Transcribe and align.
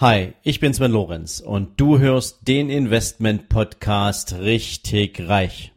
Hi, 0.00 0.32
ich 0.42 0.60
bin 0.60 0.72
Sven 0.72 0.92
Lorenz 0.92 1.40
und 1.40 1.78
du 1.78 1.98
hörst 1.98 2.48
den 2.48 2.70
Investment 2.70 3.50
Podcast 3.50 4.32
richtig 4.32 5.28
reich. 5.28 5.74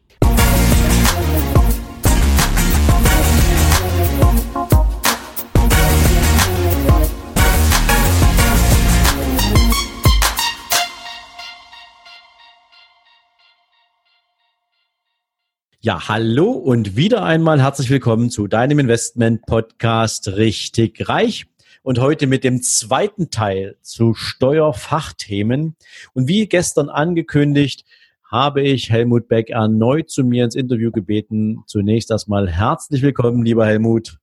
Ja, 15.82 16.08
hallo 16.08 16.52
und 16.52 16.96
wieder 16.96 17.26
einmal 17.26 17.62
herzlich 17.62 17.90
willkommen 17.90 18.30
zu 18.30 18.48
deinem 18.48 18.80
Investment 18.80 19.46
Podcast 19.46 20.30
richtig 20.30 21.10
reich 21.10 21.48
und 21.84 22.00
heute 22.00 22.28
mit 22.28 22.44
dem 22.44 22.62
zweiten 22.62 23.30
Teil 23.30 23.76
zu 23.82 24.14
Steuerfachthemen. 24.16 25.76
Und 26.14 26.28
wie 26.28 26.48
gestern 26.48 26.90
angekündigt, 26.90 27.86
habe 28.32 28.62
ich 28.62 28.90
Helmut 28.90 29.28
Beck 29.28 29.52
erneut 29.52 30.10
zu 30.10 30.24
mir 30.24 30.46
ins 30.46 30.56
Interview 30.56 30.92
gebeten. 30.92 31.60
Zunächst 31.68 32.10
erstmal 32.10 32.50
herzlich 32.50 33.04
willkommen, 33.04 33.46
lieber 33.46 33.68
Helmut. 33.68 34.18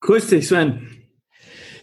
Grüß 0.00 0.28
dich, 0.28 0.46
Sven. 0.46 0.86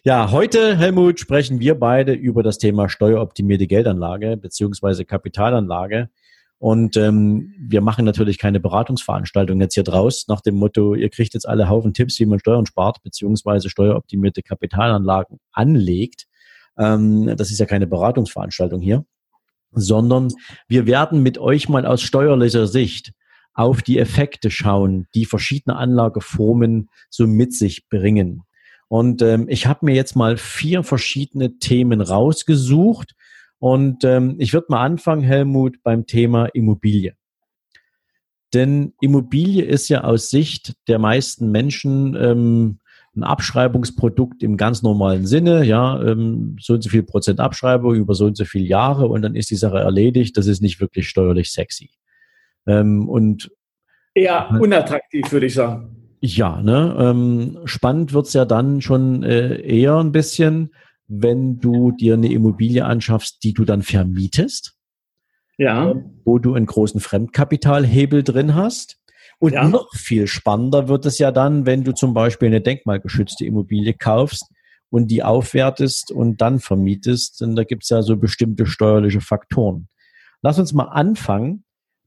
Ja, 0.04 0.32
heute, 0.32 0.78
Helmut, 0.78 1.20
sprechen 1.20 1.60
wir 1.60 1.76
beide 1.76 2.14
über 2.14 2.44
das 2.44 2.58
Thema 2.58 2.88
steueroptimierte 2.88 3.68
Geldanlage 3.68 4.38
beziehungsweise 4.38 5.04
Kapitalanlage. 5.04 6.10
Und 6.60 6.98
ähm, 6.98 7.54
wir 7.58 7.80
machen 7.80 8.04
natürlich 8.04 8.38
keine 8.38 8.60
Beratungsveranstaltung 8.60 9.62
jetzt 9.62 9.76
hier 9.76 9.84
draus 9.84 10.28
nach 10.28 10.42
dem 10.42 10.56
Motto, 10.56 10.94
ihr 10.94 11.10
kriegt 11.10 11.34
jetzt 11.34 11.48
alle 11.48 11.70
Haufen 11.70 11.94
Tipps, 11.94 12.20
wie 12.20 12.26
man 12.26 12.40
Steuern 12.40 12.66
spart, 12.66 13.02
beziehungsweise 13.02 13.70
steueroptimierte 13.70 14.44
Kapitalanlagen 14.44 15.40
anlegt. 15.54 16.26
Ähm, 16.78 17.34
das 17.38 17.50
ist 17.50 17.60
ja 17.60 17.66
keine 17.66 17.88
Beratungsveranstaltung 17.88 18.82
hier, 18.82 19.06
sondern 19.72 20.34
wir 20.68 20.86
werden 20.86 21.24
mit 21.24 21.38
euch 21.38 21.70
mal 21.70 21.86
aus 21.86 22.02
steuerlicher 22.02 22.68
Sicht 22.68 23.14
auf 23.54 23.82
die 23.82 23.98
Effekte 23.98 24.52
schauen, 24.52 25.08
die 25.16 25.26
verschiedene 25.26 25.78
Anlageformen 25.78 26.90
so 27.10 27.26
mit 27.26 27.54
sich 27.54 27.88
bringen. 27.88 28.44
Und 28.90 29.22
ähm, 29.22 29.46
ich 29.48 29.66
habe 29.66 29.86
mir 29.86 29.96
jetzt 29.96 30.16
mal 30.16 30.36
vier 30.36 30.84
verschiedene 30.84 31.58
Themen 31.58 32.02
rausgesucht, 32.02 33.16
und 33.60 34.04
ähm, 34.04 34.36
ich 34.40 34.54
würde 34.54 34.68
mal 34.70 34.84
anfangen, 34.84 35.22
Helmut, 35.22 35.84
beim 35.84 36.06
Thema 36.06 36.46
Immobilie. 36.48 37.14
Denn 38.54 38.94
Immobilie 39.00 39.64
ist 39.64 39.90
ja 39.90 40.04
aus 40.04 40.30
Sicht 40.30 40.74
der 40.88 40.98
meisten 40.98 41.52
Menschen 41.52 42.16
ähm, 42.16 42.80
ein 43.16 43.24
Abschreibungsprodukt 43.24 44.44
im 44.44 44.58
ganz 44.58 44.82
normalen 44.82 45.28
Sinne, 45.28 45.64
ja, 45.66 46.02
ähm, 46.02 46.56
so 46.60 46.74
und 46.74 46.84
so 46.84 46.90
viel 46.90 47.04
Prozent 47.04 47.40
Abschreibung 47.40 47.96
über 47.96 48.16
so 48.16 48.26
und 48.26 48.38
so 48.38 48.46
viele 48.46 48.66
Jahre 48.66 49.08
und 49.08 49.22
dann 49.22 49.36
ist 49.36 49.50
die 49.52 49.56
Sache 49.56 49.80
erledigt. 49.80 50.38
Das 50.38 50.48
ist 50.48 50.62
nicht 50.62 50.80
wirklich 50.80 51.10
steuerlich 51.10 51.52
sexy. 51.52 51.92
Ähm, 52.66 53.08
und 53.08 53.52
eher 54.14 54.50
unattraktiv, 54.60 55.32
würde 55.32 55.48
ich 55.48 55.54
sagen. 55.54 55.96
Ja, 56.22 56.62
ne? 56.62 56.96
Ähm, 57.00 57.60
spannend 57.66 58.14
wird's 58.14 58.34
ja 58.34 58.46
dann 58.46 58.82
schon 58.82 59.24
äh, 59.24 59.62
eher 59.62 59.98
ein 59.98 60.12
bisschen, 60.12 60.72
wenn 61.10 61.60
du 61.60 61.92
dir 61.92 62.14
eine 62.14 62.32
Immobilie 62.32 62.86
anschaffst, 62.86 63.44
die 63.44 63.54
du 63.54 63.66
dann 63.66 63.82
vermietest. 63.82 64.76
Ja. 65.58 65.96
Wo 66.24 66.40
du 66.40 66.54
einen 66.54 66.68
großen 66.68 67.02
Fremdkapitalhebel 67.02 68.24
drin 68.24 68.56
hast. 68.56 68.98
Und 69.40 69.54
ja. 69.54 69.68
noch 69.68 69.94
viel 69.94 70.28
spannender 70.28 70.88
wird 70.88 71.06
es 71.06 71.18
ja 71.18 71.32
dann, 71.32 71.66
wenn 71.66 71.84
du 71.84 71.94
zum 71.94 72.14
Beispiel 72.14 72.48
eine 72.48 72.62
denkmalgeschützte 72.62 73.46
Immobilie 73.46 73.94
kaufst 73.94 74.46
und 74.90 75.10
die 75.10 75.24
aufwertest 75.24 76.12
und 76.12 76.42
dann 76.42 76.60
vermietest. 76.60 77.42
Denn 77.42 77.56
da 77.56 77.64
gibt 77.64 77.84
es 77.84 77.90
ja 77.90 78.02
so 78.02 78.16
bestimmte 78.16 78.66
steuerliche 78.66 79.22
Faktoren. 79.22 79.88
Lass 80.42 80.60
uns 80.60 80.74
mal 80.74 80.86
anfangen 80.86 81.64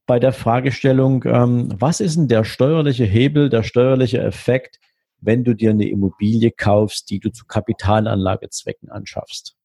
bei 0.07 0.21
der 0.21 0.33
Fragestellung, 0.33 1.25
ähm, 1.27 1.69
was 1.75 2.01
ist 2.01 2.17
denn 2.17 2.29
der 2.29 2.45
steuerliche 2.45 3.05
Hebel, 3.05 3.49
der 3.49 3.63
steuerliche 3.63 4.21
Effekt, 4.21 4.79
wenn 5.23 5.45
du 5.45 5.55
dir 5.55 5.71
eine 5.71 5.89
Immobilie 5.89 6.51
kaufst, 6.51 7.09
die 7.11 7.21
du 7.21 7.31
zu 7.31 7.47
Kapitalanlagezwecken 7.47 8.91
anschaffst? 8.91 9.57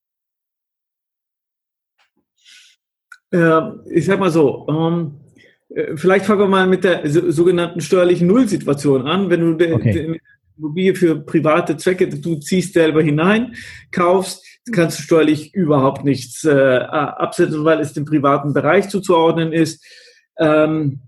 Äh, 3.31 3.61
ich 3.89 4.05
sag 4.05 4.19
mal 4.19 4.31
so, 4.31 4.65
ähm, 4.69 5.19
äh, 5.69 5.97
vielleicht 5.97 6.25
fangen 6.25 6.41
wir 6.41 6.47
mal 6.47 6.67
mit 6.67 6.83
der 6.83 7.09
so, 7.09 7.29
sogenannten 7.29 7.81
steuerlichen 7.81 8.27
Nullsituation 8.27 9.05
an. 9.05 9.29
Wenn 9.29 9.57
du 9.57 9.75
okay. 9.75 10.21
Immobilie 10.57 10.95
für 10.95 11.19
private 11.19 11.77
Zwecke, 11.77 12.07
du 12.07 12.35
ziehst 12.37 12.73
selber 12.73 13.03
hinein, 13.03 13.55
kaufst, 13.91 14.43
kannst 14.71 14.97
du 14.97 15.03
steuerlich 15.03 15.53
überhaupt 15.53 16.03
nichts 16.03 16.43
äh, 16.45 16.79
absetzen, 16.79 17.63
weil 17.63 17.79
es 17.79 17.93
dem 17.93 18.05
privaten 18.05 18.53
Bereich 18.53 18.89
zuzuordnen 18.89 19.53
ist. 19.53 19.85
Ähm, 20.39 21.01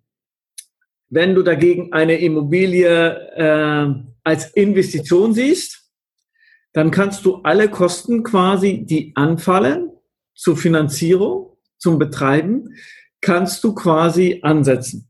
wenn 1.10 1.36
du 1.36 1.44
dagegen 1.44 1.92
eine 1.94 2.18
Immobilie 2.20 3.10
äh, 3.36 3.94
als 4.24 4.52
Investition 4.52 5.34
siehst, 5.34 5.90
dann 6.74 6.92
kannst 6.92 7.26
du 7.26 7.38
alle 7.38 7.70
Kosten 7.70 8.24
quasi, 8.24 8.86
die 8.86 9.14
anfallen 9.16 9.90
zur 10.36 10.56
Finanzierung, 10.56 11.58
zum 11.78 11.98
Betreiben, 11.98 12.76
kannst 13.22 13.64
du 13.64 13.74
quasi 13.74 14.40
ansetzen 14.44 15.10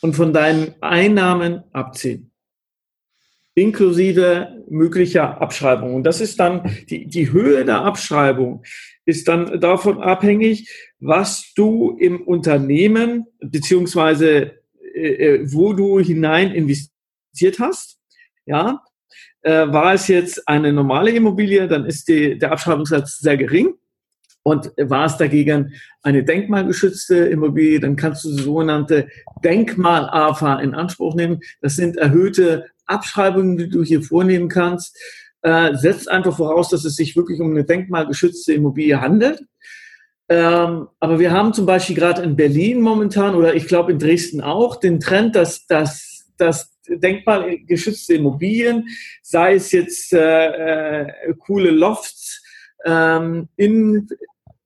und 0.00 0.14
von 0.14 0.32
deinen 0.32 0.74
Einnahmen 0.80 1.64
abziehen. 1.72 2.30
Inklusive 3.54 4.64
möglicher 4.68 5.40
Abschreibung. 5.40 5.94
Und 5.94 6.04
das 6.04 6.20
ist 6.20 6.38
dann 6.38 6.70
die, 6.90 7.06
die 7.06 7.32
Höhe 7.32 7.64
der 7.64 7.82
Abschreibung 7.82 8.62
ist 9.06 9.28
dann 9.28 9.60
davon 9.60 10.02
abhängig, 10.02 10.68
was 10.98 11.52
du 11.54 11.96
im 11.98 12.20
Unternehmen 12.22 13.26
beziehungsweise 13.40 14.58
äh, 14.96 15.36
äh 15.36 15.52
wo 15.52 15.72
du 15.72 16.00
hinein 16.00 16.52
investiert 16.52 17.58
hast 17.58 17.96
ja, 18.46 18.82
äh, 19.42 19.66
war 19.68 19.94
es 19.94 20.08
jetzt 20.08 20.48
eine 20.48 20.72
normale 20.72 21.10
Immobilie, 21.10 21.68
dann 21.68 21.84
ist 21.84 22.08
die, 22.08 22.38
der 22.38 22.52
Abschreibungssatz 22.52 23.18
sehr 23.18 23.36
gering. 23.36 23.74
Und 24.42 24.70
war 24.76 25.06
es 25.06 25.16
dagegen 25.16 25.74
eine 26.04 26.22
denkmalgeschützte 26.22 27.16
Immobilie, 27.16 27.80
dann 27.80 27.96
kannst 27.96 28.24
du 28.24 28.30
sogenannte 28.30 29.08
Denkmal-AFA 29.42 30.60
in 30.60 30.72
Anspruch 30.72 31.16
nehmen. 31.16 31.40
Das 31.60 31.74
sind 31.74 31.96
erhöhte 31.96 32.66
Abschreibungen, 32.86 33.56
die 33.56 33.68
du 33.68 33.82
hier 33.82 34.02
vornehmen 34.02 34.48
kannst. 34.48 34.96
Äh, 35.42 35.74
setzt 35.74 36.08
einfach 36.08 36.36
voraus, 36.36 36.68
dass 36.68 36.84
es 36.84 36.94
sich 36.94 37.16
wirklich 37.16 37.40
um 37.40 37.50
eine 37.50 37.64
denkmalgeschützte 37.64 38.52
Immobilie 38.52 39.00
handelt. 39.00 39.40
Ähm, 40.28 40.88
aber 40.98 41.18
wir 41.18 41.30
haben 41.30 41.52
zum 41.52 41.66
Beispiel 41.66 41.94
gerade 41.94 42.22
in 42.22 42.34
Berlin 42.34 42.80
momentan 42.80 43.34
oder 43.34 43.54
ich 43.54 43.68
glaube 43.68 43.92
in 43.92 43.98
Dresden 43.98 44.40
auch 44.40 44.76
den 44.76 44.98
Trend, 44.98 45.36
dass, 45.36 45.66
dass, 45.66 46.32
dass 46.36 46.76
denkmalgeschützte 46.88 48.14
Immobilien, 48.14 48.88
sei 49.22 49.54
es 49.54 49.72
jetzt 49.72 50.12
äh, 50.12 51.06
äh, 51.06 51.34
coole 51.38 51.70
Lofts 51.70 52.42
ähm, 52.84 53.48
in 53.56 54.08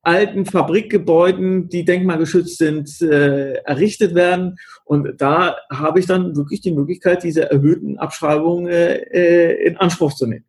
alten 0.02 0.46
Fabrikgebäuden, 0.46 1.68
die 1.68 1.84
denkmalgeschützt 1.84 2.56
sind, 2.56 3.02
äh, 3.02 3.54
errichtet 3.64 4.14
werden. 4.14 4.56
Und 4.84 5.20
da 5.20 5.56
habe 5.70 6.00
ich 6.00 6.06
dann 6.06 6.36
wirklich 6.36 6.62
die 6.62 6.72
Möglichkeit, 6.72 7.22
diese 7.22 7.50
erhöhten 7.50 7.98
Abschreibungen 7.98 8.66
äh, 8.68 8.94
äh 8.94 9.66
in 9.66 9.76
Anspruch 9.76 10.14
zu 10.14 10.26
nehmen. 10.26 10.44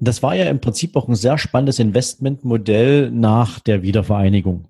Das 0.00 0.22
war 0.22 0.34
ja 0.34 0.46
im 0.46 0.60
Prinzip 0.60 0.96
auch 0.96 1.08
ein 1.08 1.14
sehr 1.14 1.36
spannendes 1.36 1.78
Investmentmodell 1.78 3.10
nach 3.10 3.60
der 3.60 3.82
Wiedervereinigung. 3.82 4.66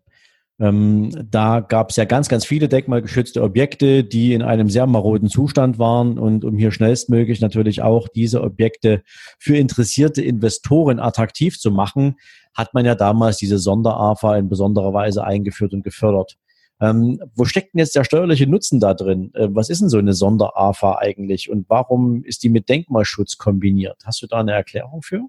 Ähm, 0.59 1.11
da 1.31 1.61
gab 1.61 1.91
es 1.91 1.97
ja 1.97 2.05
ganz, 2.05 2.29
ganz 2.29 2.45
viele 2.45 2.69
denkmalgeschützte 2.69 3.43
Objekte, 3.43 4.05
die 4.05 4.35
in 4.35 4.43
einem 4.43 4.69
sehr 4.69 4.87
maroden 4.87 5.31
Zustand 5.31 5.79
waren. 5.79 6.19
Und 6.19 6.45
um 6.45 6.59
hier 6.59 6.73
schnellstmöglich 6.73 7.41
natürlich 7.41 7.81
auch 7.81 8.09
diese 8.09 8.43
Objekte 8.43 9.03
für 9.39 9.57
interessierte 9.57 10.21
Investoren 10.21 11.01
attraktiv 11.01 11.59
zu 11.59 11.71
machen, 11.71 12.17
hat 12.53 12.75
man 12.75 12.85
ja 12.85 12.95
damals 12.95 13.39
diese 13.39 13.59
Sonder-AFA 13.59 14.37
in 14.37 14.49
besonderer 14.49 14.93
Weise 14.93 15.25
eingeführt 15.25 15.73
und 15.73 15.83
gefördert. 15.83 16.37
Ähm, 16.81 17.21
wo 17.35 17.45
steckt 17.45 17.75
denn 17.75 17.81
jetzt 17.81 17.95
der 17.95 18.05
steuerliche 18.05 18.47
Nutzen 18.47 18.81
da 18.81 18.95
drin? 18.95 19.33
Äh, 19.35 19.49
was 19.51 19.69
ist 19.69 19.83
denn 19.83 19.91
so 19.91 19.99
eine 19.99 20.15
Sonder-AFA 20.15 20.99
eigentlich 20.99 21.51
und 21.51 21.69
warum 21.69 22.25
ist 22.25 22.43
die 22.43 22.49
mit 22.49 22.69
Denkmalschutz 22.69 23.37
kombiniert? 23.37 24.03
Hast 24.05 24.23
du 24.23 24.27
da 24.27 24.41
eine 24.41 24.53
Erklärung 24.53 25.03
für? 25.03 25.27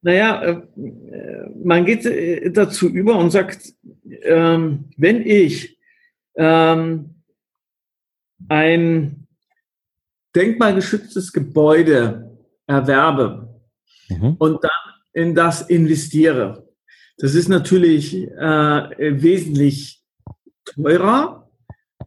Naja, 0.00 0.42
äh, 0.42 0.62
man 1.62 1.84
geht 1.84 2.06
äh, 2.06 2.50
dazu 2.50 2.88
über 2.88 3.16
und 3.16 3.30
sagt, 3.30 3.74
ähm, 4.22 4.90
wenn 4.96 5.26
ich 5.26 5.78
ähm, 6.36 7.14
ein 8.48 9.26
denkmalgeschütztes 10.34 11.32
Gebäude 11.32 12.38
erwerbe 12.66 13.60
mhm. 14.08 14.36
und 14.38 14.64
dann 14.64 14.70
in 15.12 15.34
das 15.34 15.62
investiere, 15.62 16.68
das 17.18 17.34
ist 17.34 17.48
natürlich 17.48 18.14
äh, 18.14 19.22
wesentlich 19.22 20.03
teurer, 20.64 21.48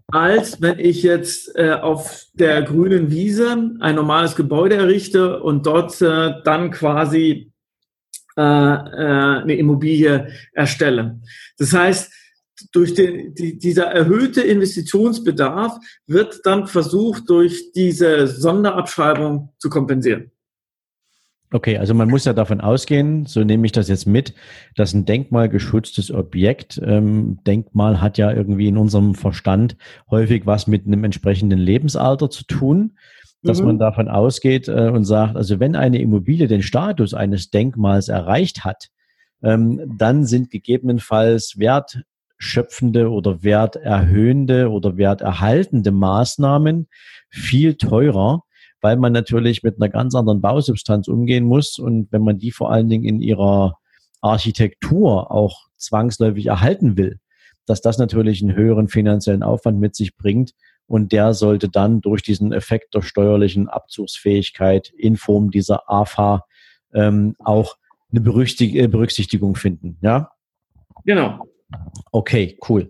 als 0.07 0.61
wenn 0.61 0.79
ich 0.79 1.03
jetzt 1.03 1.55
äh, 1.55 1.71
auf 1.71 2.25
der 2.33 2.61
grünen 2.61 3.11
Wiese 3.11 3.75
ein 3.79 3.95
normales 3.95 4.35
Gebäude 4.35 4.75
errichte 4.75 5.41
und 5.41 5.65
dort 5.65 6.01
äh, 6.01 6.33
dann 6.43 6.71
quasi 6.71 7.51
äh, 8.37 8.41
äh, 8.41 9.41
eine 9.41 9.55
Immobilie 9.55 10.31
erstelle. 10.53 11.19
Das 11.57 11.73
heißt, 11.73 12.11
durch 12.71 12.93
den, 12.93 13.33
die, 13.33 13.57
dieser 13.57 13.85
erhöhte 13.85 14.41
Investitionsbedarf 14.41 15.77
wird 16.05 16.39
dann 16.43 16.67
versucht, 16.67 17.29
durch 17.29 17.71
diese 17.73 18.27
Sonderabschreibung 18.27 19.53
zu 19.57 19.69
kompensieren. 19.69 20.31
Okay, 21.49 21.77
also 21.77 21.93
man 21.93 22.09
muss 22.09 22.25
ja 22.25 22.33
davon 22.33 22.59
ausgehen, 22.59 23.25
so 23.25 23.41
nehme 23.41 23.65
ich 23.65 23.71
das 23.71 23.87
jetzt 23.87 24.05
mit, 24.05 24.33
dass 24.75 24.93
ein 24.93 25.05
denkmalgeschütztes 25.05 26.11
Objekt, 26.11 26.81
ähm, 26.83 27.39
Denkmal 27.47 28.01
hat 28.01 28.17
ja 28.17 28.33
irgendwie 28.33 28.67
in 28.67 28.77
unserem 28.77 29.15
Verstand 29.15 29.77
häufig 30.11 30.45
was 30.45 30.67
mit 30.67 30.85
einem 30.85 31.05
entsprechenden 31.05 31.59
Lebensalter 31.59 32.29
zu 32.29 32.43
tun, 32.43 32.97
dass 33.43 33.61
mhm. 33.61 33.67
man 33.67 33.79
davon 33.79 34.09
ausgeht 34.09 34.67
äh, 34.67 34.89
und 34.89 35.05
sagt, 35.05 35.37
also 35.37 35.61
wenn 35.61 35.77
eine 35.77 36.01
Immobilie 36.01 36.47
den 36.47 36.63
Status 36.63 37.13
eines 37.13 37.49
Denkmals 37.49 38.09
erreicht 38.09 38.65
hat, 38.65 38.89
ähm, 39.41 39.95
dann 39.97 40.25
sind 40.25 40.49
gegebenenfalls 40.49 41.57
wertschöpfende 41.57 43.09
oder 43.09 43.41
werterhöhende 43.43 44.69
oder 44.69 44.97
werterhaltende 44.97 45.91
Maßnahmen 45.91 46.87
viel 47.29 47.75
teurer 47.75 48.43
weil 48.81 48.97
man 48.97 49.13
natürlich 49.13 49.63
mit 49.63 49.75
einer 49.77 49.89
ganz 49.89 50.15
anderen 50.15 50.41
Bausubstanz 50.41 51.07
umgehen 51.07 51.45
muss. 51.45 51.79
Und 51.79 52.11
wenn 52.11 52.23
man 52.23 52.37
die 52.37 52.51
vor 52.51 52.71
allen 52.71 52.89
Dingen 52.89 53.05
in 53.05 53.21
ihrer 53.21 53.77
Architektur 54.21 55.31
auch 55.31 55.67
zwangsläufig 55.77 56.47
erhalten 56.47 56.97
will, 56.97 57.19
dass 57.65 57.81
das 57.81 57.97
natürlich 57.97 58.41
einen 58.41 58.55
höheren 58.55 58.87
finanziellen 58.87 59.43
Aufwand 59.43 59.79
mit 59.79 59.95
sich 59.95 60.15
bringt. 60.15 60.53
Und 60.87 61.11
der 61.11 61.33
sollte 61.33 61.67
dann 61.67 61.99
durch 62.01 62.23
diesen 62.23 62.53
Effekt 62.53 62.95
der 62.95 63.01
steuerlichen 63.01 63.67
Abzugsfähigkeit 63.67 64.93
in 64.97 65.17
Form 65.17 65.51
dieser 65.51 65.89
AFA 65.89 66.45
ähm, 66.93 67.35
auch 67.39 67.75
eine 68.11 68.21
äh, 68.21 68.87
Berücksichtigung 68.87 69.55
finden. 69.55 69.97
Ja? 70.01 70.31
Genau. 71.03 71.45
Okay, 72.11 72.57
cool. 72.69 72.89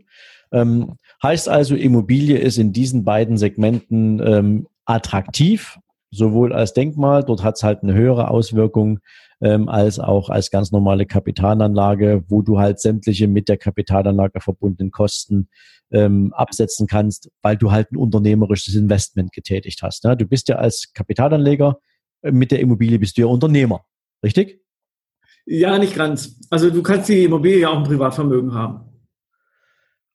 Ähm, 0.51 0.97
heißt 1.23 1.49
also, 1.49 1.75
Immobilie 1.75 2.37
ist 2.37 2.59
in 2.59 2.71
diesen 2.71 3.03
beiden 3.03 3.37
Segmenten 3.37 4.21
ähm, 4.23 4.67
attraktiv, 4.87 5.77
sowohl 6.11 6.53
als 6.53 6.73
Denkmal, 6.73 7.23
dort 7.23 7.43
hat 7.43 7.55
es 7.57 7.63
halt 7.63 7.83
eine 7.83 7.93
höhere 7.93 8.31
Auswirkung, 8.31 8.99
ähm, 9.41 9.69
als 9.69 9.99
auch 9.99 10.29
als 10.29 10.49
ganz 10.49 10.71
normale 10.71 11.05
Kapitalanlage, 11.05 12.23
wo 12.27 12.41
du 12.41 12.59
halt 12.59 12.79
sämtliche 12.79 13.27
mit 13.27 13.49
der 13.49 13.57
Kapitalanlage 13.57 14.41
verbundenen 14.41 14.91
Kosten 14.91 15.49
ähm, 15.91 16.33
absetzen 16.33 16.87
kannst, 16.87 17.29
weil 17.41 17.57
du 17.57 17.71
halt 17.71 17.91
ein 17.91 17.97
unternehmerisches 17.97 18.75
Investment 18.75 19.31
getätigt 19.31 19.83
hast. 19.83 20.03
Ne? 20.05 20.17
Du 20.17 20.25
bist 20.25 20.47
ja 20.49 20.55
als 20.55 20.91
Kapitalanleger 20.93 21.79
äh, 22.21 22.31
mit 22.31 22.51
der 22.51 22.61
Immobilie 22.61 22.99
bist 22.99 23.17
du 23.17 23.21
ja 23.21 23.27
Unternehmer, 23.27 23.85
richtig? 24.23 24.61
Ja, 25.45 25.77
nicht 25.77 25.95
ganz. 25.95 26.39
Also 26.49 26.69
du 26.69 26.81
kannst 26.81 27.07
die 27.09 27.23
Immobilie 27.23 27.59
ja 27.59 27.69
auch 27.69 27.77
im 27.77 27.83
Privatvermögen 27.83 28.53
haben. 28.53 28.81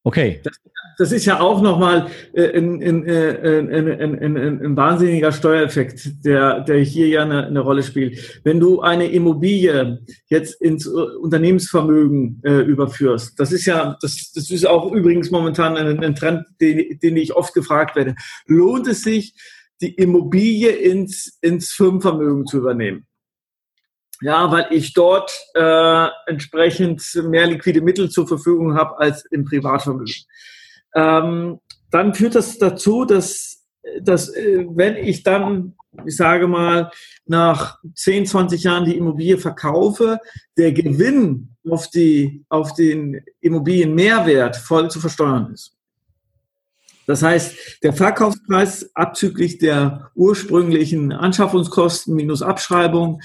Okay. 0.04 0.40
Das, 0.42 0.58
das 0.98 1.12
ist 1.12 1.26
ja 1.26 1.40
auch 1.40 1.62
nochmal 1.62 2.08
äh, 2.32 2.58
ein, 2.58 2.82
ein, 2.82 3.06
äh, 3.06 3.58
ein, 3.58 4.36
ein, 4.36 4.36
ein, 4.36 4.76
wahnsinniger 4.76 5.30
Steuereffekt, 5.32 6.24
der, 6.24 6.60
der 6.60 6.78
hier 6.80 7.08
ja 7.08 7.22
eine, 7.22 7.46
eine 7.46 7.60
Rolle 7.60 7.82
spielt. 7.82 8.40
Wenn 8.44 8.58
du 8.58 8.80
eine 8.80 9.06
Immobilie 9.06 10.00
jetzt 10.26 10.60
ins 10.60 10.86
Unternehmensvermögen 10.86 12.40
äh, 12.44 12.60
überführst, 12.60 13.38
das 13.38 13.52
ist 13.52 13.64
ja, 13.64 13.96
das, 14.00 14.32
das 14.34 14.50
ist 14.50 14.66
auch 14.66 14.92
übrigens 14.92 15.30
momentan 15.30 15.76
ein, 15.76 16.02
ein 16.02 16.14
Trend, 16.14 16.44
den, 16.60 16.98
den 16.98 17.16
ich 17.16 17.34
oft 17.34 17.54
gefragt 17.54 17.94
werde. 17.94 18.14
Lohnt 18.46 18.88
es 18.88 19.02
sich, 19.02 19.34
die 19.80 19.94
Immobilie 19.94 20.70
ins, 20.70 21.38
ins 21.40 21.70
Firmenvermögen 21.70 22.46
zu 22.46 22.58
übernehmen? 22.58 23.06
Ja, 24.22 24.52
weil 24.52 24.66
ich 24.70 24.94
dort 24.94 25.32
äh, 25.54 26.06
entsprechend 26.26 27.02
mehr 27.24 27.46
liquide 27.46 27.80
Mittel 27.80 28.08
zur 28.08 28.28
Verfügung 28.28 28.76
habe 28.76 28.98
als 28.98 29.24
im 29.26 29.44
Privatvermögen. 29.44 30.14
Ähm, 30.94 31.58
dann 31.90 32.14
führt 32.14 32.36
das 32.36 32.56
dazu, 32.58 33.04
dass, 33.04 33.64
dass 34.00 34.28
äh, 34.28 34.64
wenn 34.70 34.96
ich 34.96 35.24
dann, 35.24 35.74
ich 36.06 36.16
sage 36.16 36.46
mal, 36.46 36.92
nach 37.26 37.78
10, 37.96 38.26
20 38.26 38.62
Jahren 38.62 38.84
die 38.84 38.96
Immobilie 38.96 39.38
verkaufe, 39.38 40.20
der 40.56 40.72
Gewinn 40.72 41.56
auf, 41.68 41.90
die, 41.90 42.44
auf 42.48 42.74
den 42.74 43.24
Immobilienmehrwert 43.40 44.56
voll 44.56 44.88
zu 44.88 45.00
versteuern 45.00 45.50
ist. 45.52 45.76
Das 47.06 47.22
heißt, 47.22 47.82
der 47.82 47.92
Verkaufspreis 47.92 48.90
abzüglich 48.94 49.58
der 49.58 50.12
ursprünglichen 50.14 51.12
Anschaffungskosten 51.12 52.14
minus 52.14 52.42
Abschreibung 52.42 53.20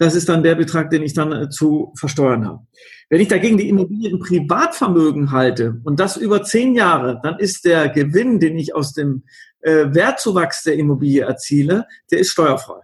das 0.00 0.14
ist 0.14 0.30
dann 0.30 0.42
der 0.42 0.54
Betrag, 0.54 0.88
den 0.88 1.02
ich 1.02 1.12
dann 1.12 1.30
äh, 1.30 1.50
zu 1.50 1.92
versteuern 1.94 2.46
habe. 2.46 2.66
Wenn 3.10 3.20
ich 3.20 3.28
dagegen 3.28 3.58
die 3.58 3.68
Immobilie 3.68 4.08
im 4.08 4.18
Privatvermögen 4.18 5.30
halte 5.30 5.78
und 5.84 6.00
das 6.00 6.16
über 6.16 6.42
zehn 6.42 6.74
Jahre, 6.74 7.20
dann 7.22 7.38
ist 7.38 7.66
der 7.66 7.90
Gewinn, 7.90 8.40
den 8.40 8.58
ich 8.58 8.74
aus 8.74 8.94
dem 8.94 9.24
äh, 9.60 9.92
Wertzuwachs 9.92 10.62
der 10.62 10.76
Immobilie 10.76 11.22
erziele, 11.22 11.86
der 12.10 12.20
ist 12.20 12.30
steuerfrei. 12.30 12.80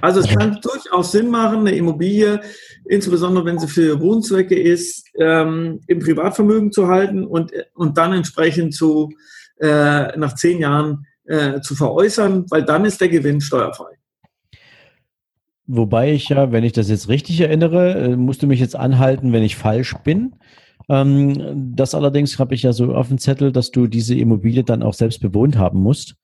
Also 0.00 0.20
es 0.20 0.28
kann 0.28 0.60
durchaus 0.62 1.10
Sinn 1.10 1.28
machen, 1.30 1.66
eine 1.66 1.74
Immobilie, 1.74 2.40
insbesondere 2.88 3.44
wenn 3.44 3.58
sie 3.58 3.66
für 3.66 4.00
Wohnzwecke 4.00 4.56
ist, 4.56 5.08
ähm, 5.18 5.80
im 5.88 5.98
Privatvermögen 5.98 6.70
zu 6.70 6.86
halten 6.86 7.26
und, 7.26 7.50
und 7.74 7.98
dann 7.98 8.12
entsprechend 8.12 8.72
zu, 8.72 9.10
äh, 9.58 10.16
nach 10.16 10.36
zehn 10.36 10.60
Jahren 10.60 11.08
äh, 11.24 11.60
zu 11.60 11.74
veräußern, 11.74 12.46
weil 12.50 12.64
dann 12.64 12.84
ist 12.84 13.00
der 13.00 13.08
Gewinn 13.08 13.40
steuerfrei. 13.40 13.98
Wobei 15.66 16.12
ich 16.12 16.28
ja, 16.28 16.50
wenn 16.50 16.64
ich 16.64 16.72
das 16.72 16.90
jetzt 16.90 17.08
richtig 17.08 17.40
erinnere, 17.40 17.94
äh, 17.94 18.16
musst 18.16 18.42
du 18.42 18.46
mich 18.46 18.60
jetzt 18.60 18.76
anhalten, 18.76 19.32
wenn 19.32 19.42
ich 19.42 19.56
falsch 19.56 19.94
bin. 20.04 20.34
Ähm, 20.88 21.74
das 21.76 21.94
allerdings 21.94 22.38
habe 22.38 22.54
ich 22.54 22.62
ja 22.62 22.72
so 22.72 22.94
auf 22.94 23.08
dem 23.08 23.18
Zettel, 23.18 23.52
dass 23.52 23.70
du 23.70 23.86
diese 23.86 24.16
Immobilie 24.16 24.64
dann 24.64 24.82
auch 24.82 24.94
selbst 24.94 25.20
bewohnt 25.20 25.56
haben 25.56 25.80
musst. 25.80 26.16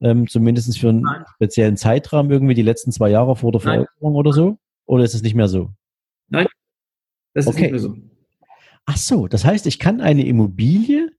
Ähm, 0.00 0.28
zumindest 0.28 0.78
für 0.78 0.90
einen 0.90 1.02
Nein. 1.02 1.24
speziellen 1.36 1.76
Zeitraum, 1.76 2.30
irgendwie 2.30 2.54
die 2.54 2.62
letzten 2.62 2.92
zwei 2.92 3.08
Jahre 3.08 3.36
vor 3.36 3.52
der 3.52 3.60
Veräußerung 3.60 4.14
oder 4.14 4.32
so? 4.32 4.58
Oder 4.84 5.04
ist 5.04 5.14
es 5.14 5.22
nicht 5.22 5.34
mehr 5.34 5.48
so? 5.48 5.70
Nein, 6.28 6.46
das 7.34 7.46
ist 7.46 7.52
okay. 7.52 7.62
nicht 7.62 7.70
mehr 7.70 7.80
so. 7.80 7.96
Ach 8.84 8.96
so, 8.96 9.28
das 9.28 9.44
heißt, 9.44 9.66
ich 9.66 9.78
kann 9.78 10.00
eine 10.00 10.26
Immobilie 10.26 11.10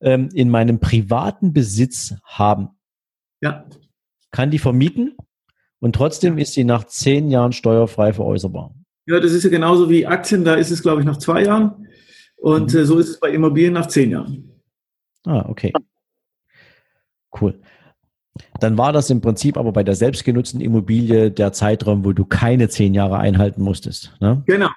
ähm, 0.00 0.28
in 0.34 0.50
meinem 0.50 0.80
privaten 0.80 1.52
Besitz 1.52 2.14
haben. 2.24 2.68
Ja. 3.40 3.66
Kann 4.30 4.50
die 4.50 4.58
vermieten 4.58 5.16
und 5.86 5.94
trotzdem 5.94 6.36
ist 6.36 6.54
sie 6.54 6.64
nach 6.64 6.84
zehn 6.84 7.30
Jahren 7.30 7.52
steuerfrei 7.52 8.12
veräußerbar. 8.12 8.74
Ja, 9.06 9.20
das 9.20 9.30
ist 9.30 9.44
ja 9.44 9.50
genauso 9.50 9.88
wie 9.88 10.04
Aktien, 10.04 10.44
da 10.44 10.56
ist 10.56 10.72
es, 10.72 10.82
glaube 10.82 11.00
ich, 11.00 11.06
nach 11.06 11.18
zwei 11.18 11.44
Jahren. 11.44 11.86
Und 12.36 12.74
mhm. 12.74 12.80
Äh, 12.80 12.84
so 12.84 12.98
ist 12.98 13.08
es 13.08 13.20
bei 13.20 13.30
Immobilien 13.30 13.72
nach 13.72 13.86
zehn 13.86 14.10
Jahren. 14.10 14.50
Ah, 15.24 15.46
okay. 15.48 15.72
Cool. 17.40 17.60
Dann 18.58 18.76
war 18.76 18.92
das 18.92 19.08
im 19.10 19.20
Prinzip 19.20 19.56
aber 19.56 19.70
bei 19.70 19.84
der 19.84 19.94
selbstgenutzten 19.94 20.60
Immobilie 20.60 21.30
der 21.30 21.52
Zeitraum, 21.52 22.04
wo 22.04 22.12
du 22.12 22.24
keine 22.24 22.68
zehn 22.68 22.92
Jahre 22.92 23.18
einhalten 23.18 23.62
musstest. 23.62 24.12
Ne? 24.20 24.42
Genau. 24.46 24.70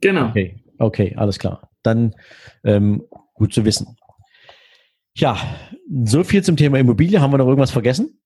Genau. 0.00 0.28
Okay, 0.28 0.62
okay, 0.78 1.14
alles 1.16 1.40
klar. 1.40 1.70
Dann 1.82 2.14
ähm, 2.62 3.02
gut 3.34 3.52
zu 3.52 3.64
wissen. 3.64 3.96
Ja, 5.16 5.36
so 6.04 6.22
viel 6.22 6.44
zum 6.44 6.56
Thema 6.56 6.78
Immobilie. 6.78 7.20
Haben 7.20 7.32
wir 7.32 7.38
noch 7.38 7.48
irgendwas 7.48 7.72
vergessen? 7.72 8.20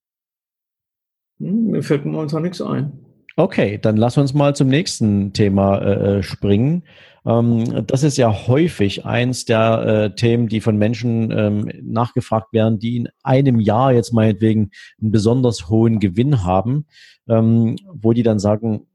Hm, 1.39 1.71
mir 1.71 1.83
fällt 1.83 2.05
momentan 2.05 2.43
nichts 2.43 2.61
ein. 2.61 2.93
Okay, 3.37 3.79
dann 3.81 3.97
lass 3.97 4.19
uns 4.19 4.35
mal 4.35 4.57
zum 4.57 4.69
nächsten 4.69 5.33
Thema 5.33 5.79
äh, 5.79 6.19
äh, 6.19 6.23
springen. 6.25 6.83
Ähm, 7.25 7.87
das 7.87 8.03
ist 8.03 8.17
ja 8.17 8.49
häufig 8.49 9.05
eins 9.05 9.45
der 9.45 9.83
äh, 9.87 10.15
Themen, 10.15 10.49
die 10.49 10.61
von 10.61 10.77
Menschen 10.77 11.31
ähm, 11.31 11.71
nachgefragt 11.83 12.53
werden, 12.53 12.81
die 12.81 12.97
in 12.97 13.09
einem 13.23 13.61
Jahr 13.61 13.93
jetzt 13.93 14.13
meinetwegen 14.13 14.71
einen 15.01 15.13
besonders 15.13 15.69
hohen 15.69 16.01
Gewinn 16.01 16.45
haben, 16.45 16.87
ähm, 17.29 17.77
wo 17.93 18.13
die 18.13 18.25
dann 18.25 18.41
sagen, 18.41 18.89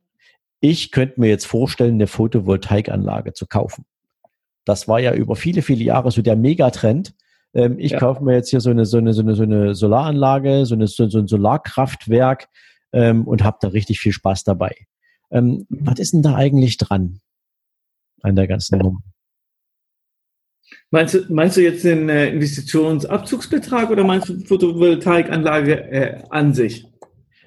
ich 0.60 0.92
könnte 0.92 1.20
mir 1.22 1.28
jetzt 1.28 1.46
vorstellen, 1.46 1.96
eine 1.96 2.08
Photovoltaikanlage 2.08 3.34
zu 3.34 3.48
kaufen. 3.48 3.86
Das 4.66 4.88
war 4.88 5.00
ja 5.00 5.14
über 5.14 5.36
viele, 5.36 5.62
viele 5.62 5.84
Jahre 5.84 6.12
so 6.12 6.22
der 6.22 6.36
Megatrend. 6.36 7.14
Ähm, 7.54 7.78
ich 7.80 7.92
ja. 7.92 8.00
kaufe 8.00 8.24
mir 8.24 8.34
jetzt 8.34 8.50
hier 8.50 8.62
so 8.62 8.70
eine, 8.70 8.86
so 8.86 8.98
eine, 8.98 9.14
so 9.14 9.22
eine, 9.22 9.36
so 9.36 9.44
eine 9.44 9.76
Solaranlage, 9.76 10.66
so, 10.66 10.76
eine, 10.76 10.88
so, 10.88 11.08
so 11.10 11.20
ein 11.20 11.28
Solarkraftwerk 11.28 12.48
ähm, 12.92 13.28
und 13.28 13.44
habe 13.44 13.58
da 13.62 13.70
richtig 13.70 14.00
viel 14.00 14.12
Spaß 14.12 14.44
dabei. 14.44 14.76
Ähm, 15.32 15.66
was 15.70 16.00
ist 16.00 16.14
denn 16.14 16.22
da 16.22 16.36
eigentlich 16.36 16.78
dran 16.78 17.20
an 18.22 18.36
der 18.36 18.48
ganzen 18.48 18.80
Nummer? 18.80 19.00
Meinst 20.92 21.14
du, 21.14 21.26
meinst 21.30 21.58
du 21.58 21.62
jetzt 21.62 21.84
den 21.84 22.10
äh, 22.10 22.30
Investitionsabzugsbetrag 22.30 23.90
oder 23.90 24.04
meinst 24.04 24.30
du 24.30 24.40
Photovoltaikanlage 24.42 25.92
äh, 25.92 26.24
an 26.30 26.54
sich? 26.54 26.86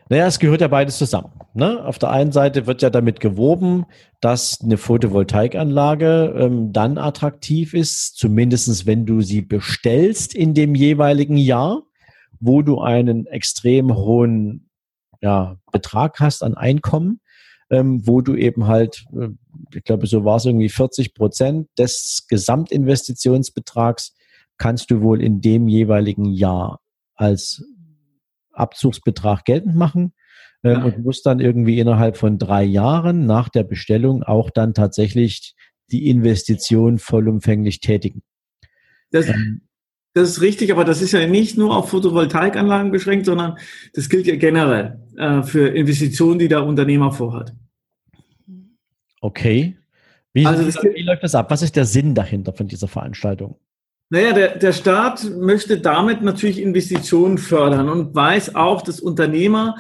Naja, 0.09 0.27
es 0.27 0.39
gehört 0.39 0.61
ja 0.61 0.69
beides 0.69 0.99
zusammen. 0.99 1.33
Ne? 1.55 1.85
Auf 1.85 1.99
der 1.99 2.11
einen 2.11 2.31
Seite 2.31 2.67
wird 2.67 2.83
ja 2.83 2.91
damit 2.91 3.19
geworben, 3.19 3.87
dass 4.21 4.61
eine 4.63 4.77
Photovoltaikanlage 4.77 6.35
ähm, 6.39 6.73
dann 6.73 6.97
attraktiv 6.97 7.75
ist, 7.75 8.17
zumindestens 8.17 8.87
wenn 8.87 9.05
du 9.05 9.21
sie 9.21 9.43
bestellst 9.43 10.35
in 10.35 10.55
dem 10.55 10.75
jeweiligen 10.75 11.37
Jahr, 11.37 11.83
wo 12.39 12.63
du 12.63 12.81
einen 12.81 13.27
extrem 13.27 13.95
hohen 13.97 14.71
ja, 15.21 15.57
Betrag 15.73 16.21
hast 16.21 16.43
an 16.43 16.55
Einkommen. 16.55 17.21
ähm, 17.71 18.07
wo 18.07 18.21
du 18.21 18.37
eben 18.37 18.67
halt, 18.67 19.05
äh, 19.19 19.29
ich 19.75 19.83
glaube, 19.85 20.07
so 20.07 20.25
war 20.25 20.37
es 20.37 20.45
irgendwie 20.45 20.69
40 20.69 21.15
Prozent 21.15 21.69
des 21.79 22.27
Gesamtinvestitionsbetrags 22.29 24.15
kannst 24.59 24.91
du 24.91 25.01
wohl 25.03 25.21
in 25.23 25.41
dem 25.41 25.69
jeweiligen 25.69 26.27
Jahr 26.27 26.81
als 27.15 27.65
Abzugsbetrag 28.57 29.45
geltend 29.45 29.77
machen 29.77 30.13
ähm, 30.63 30.73
ja. 30.73 30.85
und 30.85 31.05
musst 31.05 31.27
dann 31.27 31.41
irgendwie 31.41 31.79
innerhalb 31.79 32.17
von 32.17 32.39
drei 32.39 32.65
Jahren 32.65 33.27
nach 33.27 33.49
der 33.49 33.65
Bestellung 33.65 34.23
auch 34.23 34.51
dann 34.51 34.75
tatsächlich 34.75 35.55
die 35.91 36.09
Investition 36.09 36.99
vollumfänglich 36.99 37.81
tätigen. 37.81 38.23
Das, 39.11 39.29
ähm, 39.29 39.63
das 40.15 40.31
ist 40.31 40.41
richtig, 40.41 40.73
aber 40.73 40.85
das 40.85 41.03
ist 41.03 41.13
ja 41.13 41.27
nicht 41.27 41.59
nur 41.59 41.77
auf 41.77 41.91
Photovoltaikanlagen 41.91 42.91
beschränkt, 42.91 43.27
sondern 43.27 43.59
das 43.95 44.09
gilt 44.09 44.27
ja 44.27 44.37
generell 44.37 45.01
äh, 45.17 45.43
für 45.43 45.69
Investitionen, 45.69 46.39
die 46.39 46.49
der 46.49 46.65
Unternehmer 46.65 47.13
vorhat. 47.13 47.55
Okay. 49.21 49.77
Wie, 50.33 50.47
also 50.47 50.67
wie 50.67 51.03
läuft 51.03 51.23
das 51.23 51.35
ab? 51.35 51.51
Was 51.51 51.63
ist 51.63 51.77
der 51.77 51.85
Sinn 51.85 52.15
dahinter 52.15 52.53
von 52.53 52.69
dieser 52.69 52.89
Veranstaltung? 52.89 53.59
Naja, 54.09 54.33
der, 54.33 54.57
der 54.57 54.73
Staat 54.73 55.25
möchte 55.25 55.81
damit 55.81 56.23
natürlich 56.23 56.61
Investitionen 56.61 57.39
fördern 57.39 57.89
und 57.89 58.15
weiß 58.15 58.55
auch, 58.55 58.83
dass 58.83 59.01
Unternehmer 59.01 59.77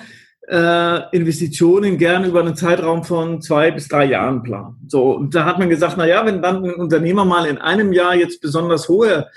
äh, 0.48 1.16
Investitionen 1.16 1.96
gerne 1.96 2.28
über 2.28 2.40
einen 2.40 2.56
Zeitraum 2.56 3.04
von 3.04 3.40
zwei 3.40 3.70
bis 3.70 3.88
drei 3.88 4.06
Jahren 4.06 4.42
planen. 4.42 4.76
So, 4.88 5.12
und 5.12 5.34
da 5.34 5.44
hat 5.44 5.58
man 5.58 5.68
gesagt, 5.68 5.94
na 5.96 6.06
ja, 6.06 6.24
wenn 6.26 6.42
dann 6.42 6.64
ein 6.64 6.74
Unternehmer 6.74 7.24
mal 7.24 7.46
in 7.46 7.58
einem 7.58 7.92
Jahr 7.92 8.14
jetzt 8.16 8.40
besonders 8.40 8.88
hohe 8.88 9.28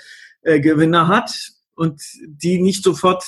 äh, 0.42 0.60
Gewinner 0.60 1.08
hat 1.08 1.32
und 1.74 2.00
die 2.26 2.60
nicht 2.60 2.82
sofort 2.82 3.24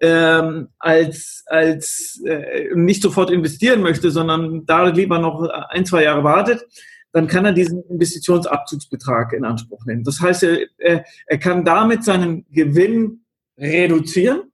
ähm, 0.00 0.68
als, 0.78 1.42
als 1.46 2.22
äh, 2.24 2.74
nicht 2.74 3.02
sofort 3.02 3.30
investieren 3.30 3.82
möchte, 3.82 4.10
sondern 4.10 4.64
da 4.64 4.88
lieber 4.88 5.18
noch 5.18 5.48
ein, 5.68 5.84
zwei 5.84 6.04
Jahre 6.04 6.24
wartet, 6.24 6.64
dann 7.12 7.26
kann 7.26 7.44
er 7.44 7.52
diesen 7.52 7.82
Investitionsabzugsbetrag 7.84 9.32
in 9.32 9.44
Anspruch 9.44 9.84
nehmen. 9.84 10.04
Das 10.04 10.20
heißt, 10.20 10.44
er, 10.78 11.04
er 11.26 11.38
kann 11.38 11.64
damit 11.64 12.04
seinen 12.04 12.46
Gewinn 12.50 13.24
reduzieren 13.58 14.50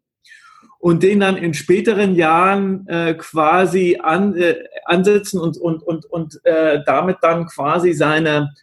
und 0.79 1.03
den 1.03 1.21
dann 1.21 1.37
in 1.37 1.55
späteren 1.55 2.15
Jahren 2.15 2.87
äh, 2.89 3.15
quasi 3.15 3.99
an, 4.03 4.37
äh, 4.37 4.57
ansetzen 4.85 5.41
und, 5.41 5.59
und, 5.59 5.83
und, 5.83 6.05
und 6.07 6.41
äh, 6.45 6.81
damit 6.87 7.19
dann 7.23 7.47
quasi 7.47 7.93
seine 7.93 8.55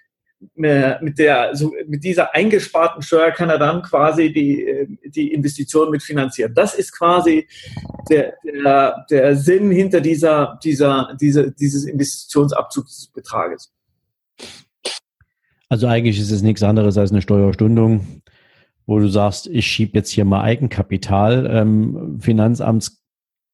äh, 0.55 1.01
mit 1.01 1.19
der 1.19 1.55
so 1.55 1.73
mit 1.87 2.03
dieser 2.03 2.33
eingesparten 2.35 3.01
Steuer 3.01 3.31
kann 3.31 3.49
er 3.49 3.57
dann 3.57 3.81
quasi 3.81 4.31
die 4.31 4.63
äh, 4.63 4.87
die 5.05 5.33
Investition 5.33 5.89
mitfinanzieren. 5.89 6.53
Das 6.53 6.75
ist 6.75 6.97
quasi 6.97 7.47
der, 8.09 8.35
der, 8.43 9.05
der 9.09 9.35
Sinn 9.35 9.71
hinter 9.71 10.01
dieser 10.01 10.59
dieser 10.63 11.15
diese, 11.19 11.51
dieses 11.51 11.85
Investitionsabzugsbetrages. 11.85 13.71
Also 15.69 15.87
eigentlich 15.87 16.19
ist 16.19 16.31
es 16.31 16.43
nichts 16.43 16.61
anderes 16.61 16.97
als 16.97 17.11
eine 17.11 17.21
Steuerstundung, 17.21 18.21
wo 18.85 18.99
du 18.99 19.07
sagst, 19.07 19.47
ich 19.47 19.65
schiebe 19.65 19.97
jetzt 19.97 20.11
hier 20.11 20.25
mal 20.25 20.41
Eigenkapital, 20.41 21.47
ähm, 21.49 22.19
Finanzamts 22.21 23.01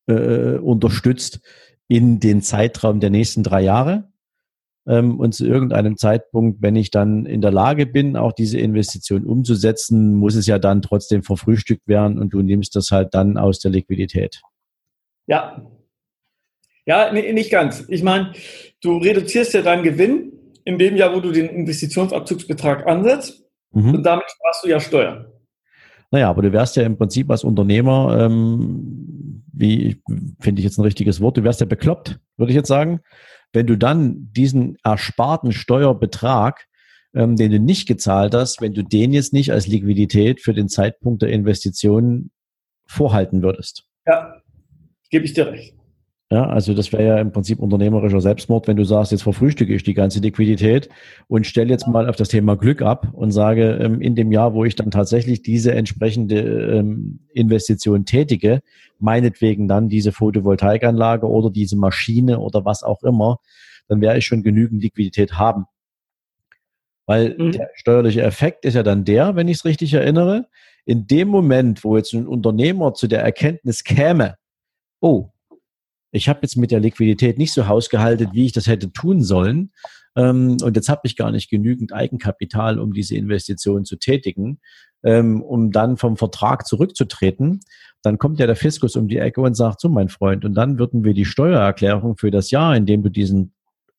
äh, 0.07 0.57
unterstützt 0.57 1.39
in 1.87 2.19
den 2.19 2.41
Zeitraum 2.41 2.99
der 2.99 3.09
nächsten 3.09 3.43
drei 3.43 3.61
Jahre. 3.61 4.09
Ähm, 4.87 5.19
und 5.19 5.33
zu 5.33 5.45
irgendeinem 5.45 5.97
Zeitpunkt, 5.97 6.61
wenn 6.61 6.75
ich 6.75 6.91
dann 6.91 7.25
in 7.25 7.41
der 7.41 7.51
Lage 7.51 7.85
bin, 7.85 8.17
auch 8.17 8.33
diese 8.33 8.59
Investition 8.59 9.25
umzusetzen, 9.25 10.15
muss 10.15 10.35
es 10.35 10.47
ja 10.47 10.59
dann 10.59 10.81
trotzdem 10.81 11.23
verfrühstückt 11.23 11.87
werden 11.87 12.19
und 12.19 12.33
du 12.33 12.41
nimmst 12.41 12.75
das 12.75 12.91
halt 12.91 13.13
dann 13.13 13.37
aus 13.37 13.59
der 13.59 13.71
Liquidität. 13.71 14.41
Ja. 15.27 15.65
Ja, 16.85 17.13
nee, 17.13 17.31
nicht 17.33 17.51
ganz. 17.51 17.85
Ich 17.87 18.01
meine, 18.01 18.33
du 18.81 18.97
reduzierst 18.97 19.53
ja 19.53 19.61
deinen 19.61 19.83
Gewinn 19.83 20.33
in 20.69 20.77
dem 20.77 20.95
Jahr, 20.95 21.15
wo 21.15 21.19
du 21.19 21.31
den 21.31 21.49
Investitionsabzugsbetrag 21.49 22.87
ansetzt. 22.87 23.43
Mhm. 23.71 23.95
Und 23.95 24.03
damit 24.03 24.25
sparst 24.29 24.63
du 24.63 24.69
ja 24.69 24.79
Steuern. 24.79 25.25
Naja, 26.11 26.29
aber 26.29 26.41
du 26.43 26.51
wärst 26.51 26.75
ja 26.75 26.83
im 26.83 26.97
Prinzip 26.97 27.29
als 27.29 27.43
Unternehmer, 27.43 28.17
ähm, 28.19 29.43
wie 29.51 30.01
finde 30.39 30.59
ich 30.59 30.65
jetzt 30.65 30.77
ein 30.77 30.83
richtiges 30.83 31.21
Wort, 31.21 31.37
du 31.37 31.43
wärst 31.43 31.59
ja 31.59 31.65
bekloppt, 31.65 32.19
würde 32.37 32.51
ich 32.51 32.55
jetzt 32.55 32.67
sagen, 32.67 33.01
wenn 33.51 33.67
du 33.67 33.77
dann 33.77 34.29
diesen 34.31 34.77
ersparten 34.83 35.51
Steuerbetrag, 35.51 36.67
ähm, 37.15 37.35
den 37.35 37.51
du 37.51 37.59
nicht 37.59 37.87
gezahlt 37.87 38.33
hast, 38.35 38.61
wenn 38.61 38.73
du 38.73 38.83
den 38.83 39.11
jetzt 39.11 39.33
nicht 39.33 39.51
als 39.51 39.67
Liquidität 39.67 40.41
für 40.41 40.53
den 40.53 40.69
Zeitpunkt 40.69 41.23
der 41.23 41.29
Investition 41.29 42.31
vorhalten 42.87 43.41
würdest. 43.41 43.85
Ja, 44.05 44.35
gebe 45.09 45.25
ich 45.25 45.33
dir 45.33 45.47
recht. 45.47 45.78
Ja, 46.31 46.45
also 46.45 46.75
das 46.75 46.93
wäre 46.93 47.05
ja 47.05 47.17
im 47.17 47.31
Prinzip 47.31 47.57
unternehmerischer 47.57 48.21
Selbstmord, 48.21 48.67
wenn 48.67 48.77
du 48.77 48.83
sagst, 48.83 49.11
jetzt 49.11 49.23
verfrühstücke 49.23 49.73
ich 49.73 49.81
die 49.81 49.95
ganze 49.95 50.19
Liquidität 50.19 50.87
und 51.27 51.47
stelle 51.47 51.71
jetzt 51.71 51.87
mal 51.87 52.07
auf 52.07 52.17
das 52.17 52.27
Thema 52.27 52.55
Glück 52.55 52.83
ab 52.83 53.07
und 53.13 53.31
sage, 53.31 53.79
ähm, 53.81 53.99
in 53.99 54.13
dem 54.13 54.31
Jahr, 54.31 54.53
wo 54.53 54.63
ich 54.63 54.75
dann 54.75 54.91
tatsächlich 54.91 55.41
diese 55.41 55.73
entsprechende 55.73 56.39
ähm, 56.77 57.21
Investition 57.33 58.05
tätige, 58.05 58.61
meinetwegen 58.99 59.67
dann 59.67 59.89
diese 59.89 60.11
Photovoltaikanlage 60.11 61.27
oder 61.27 61.49
diese 61.49 61.75
Maschine 61.75 62.37
oder 62.39 62.63
was 62.63 62.83
auch 62.83 63.01
immer, 63.01 63.39
dann 63.87 63.99
werde 63.99 64.19
ich 64.19 64.25
schon 64.27 64.43
genügend 64.43 64.83
Liquidität 64.83 65.33
haben. 65.33 65.65
Weil 67.07 67.35
mhm. 67.39 67.53
der 67.53 67.71
steuerliche 67.73 68.21
Effekt 68.21 68.65
ist 68.65 68.75
ja 68.75 68.83
dann 68.83 69.03
der, 69.03 69.35
wenn 69.35 69.47
ich 69.47 69.57
es 69.57 69.65
richtig 69.65 69.95
erinnere, 69.95 70.45
in 70.85 71.07
dem 71.07 71.27
Moment, 71.27 71.83
wo 71.83 71.97
jetzt 71.97 72.13
ein 72.13 72.27
Unternehmer 72.27 72.93
zu 72.93 73.07
der 73.07 73.23
Erkenntnis 73.23 73.83
käme, 73.83 74.35
oh, 74.99 75.29
ich 76.11 76.29
habe 76.29 76.39
jetzt 76.41 76.57
mit 76.57 76.71
der 76.71 76.79
Liquidität 76.79 77.37
nicht 77.37 77.53
so 77.53 77.67
hausgehalten, 77.67 78.29
wie 78.33 78.45
ich 78.45 78.51
das 78.51 78.67
hätte 78.67 78.91
tun 78.91 79.23
sollen. 79.23 79.71
Ähm, 80.15 80.57
und 80.63 80.75
jetzt 80.75 80.89
habe 80.89 81.01
ich 81.03 81.15
gar 81.15 81.31
nicht 81.31 81.49
genügend 81.49 81.93
Eigenkapital, 81.93 82.79
um 82.79 82.93
diese 82.93 83.15
Investition 83.15 83.85
zu 83.85 83.97
tätigen, 83.97 84.59
ähm, 85.03 85.41
um 85.41 85.71
dann 85.71 85.97
vom 85.97 86.17
Vertrag 86.17 86.65
zurückzutreten. 86.65 87.59
Dann 88.01 88.17
kommt 88.17 88.39
ja 88.39 88.47
der 88.47 88.55
Fiskus 88.55 88.95
um 88.95 89.07
die 89.07 89.17
Ecke 89.17 89.41
und 89.41 89.55
sagt, 89.55 89.81
so 89.81 89.89
mein 89.89 90.09
Freund, 90.09 90.45
und 90.45 90.55
dann 90.55 90.79
würden 90.79 91.03
wir 91.03 91.13
die 91.13 91.25
Steuererklärung 91.25 92.17
für 92.17 92.31
das 92.31 92.49
Jahr, 92.49 92.75
in 92.75 92.85
dem 92.85 93.03
du 93.03 93.09
diesen 93.09 93.53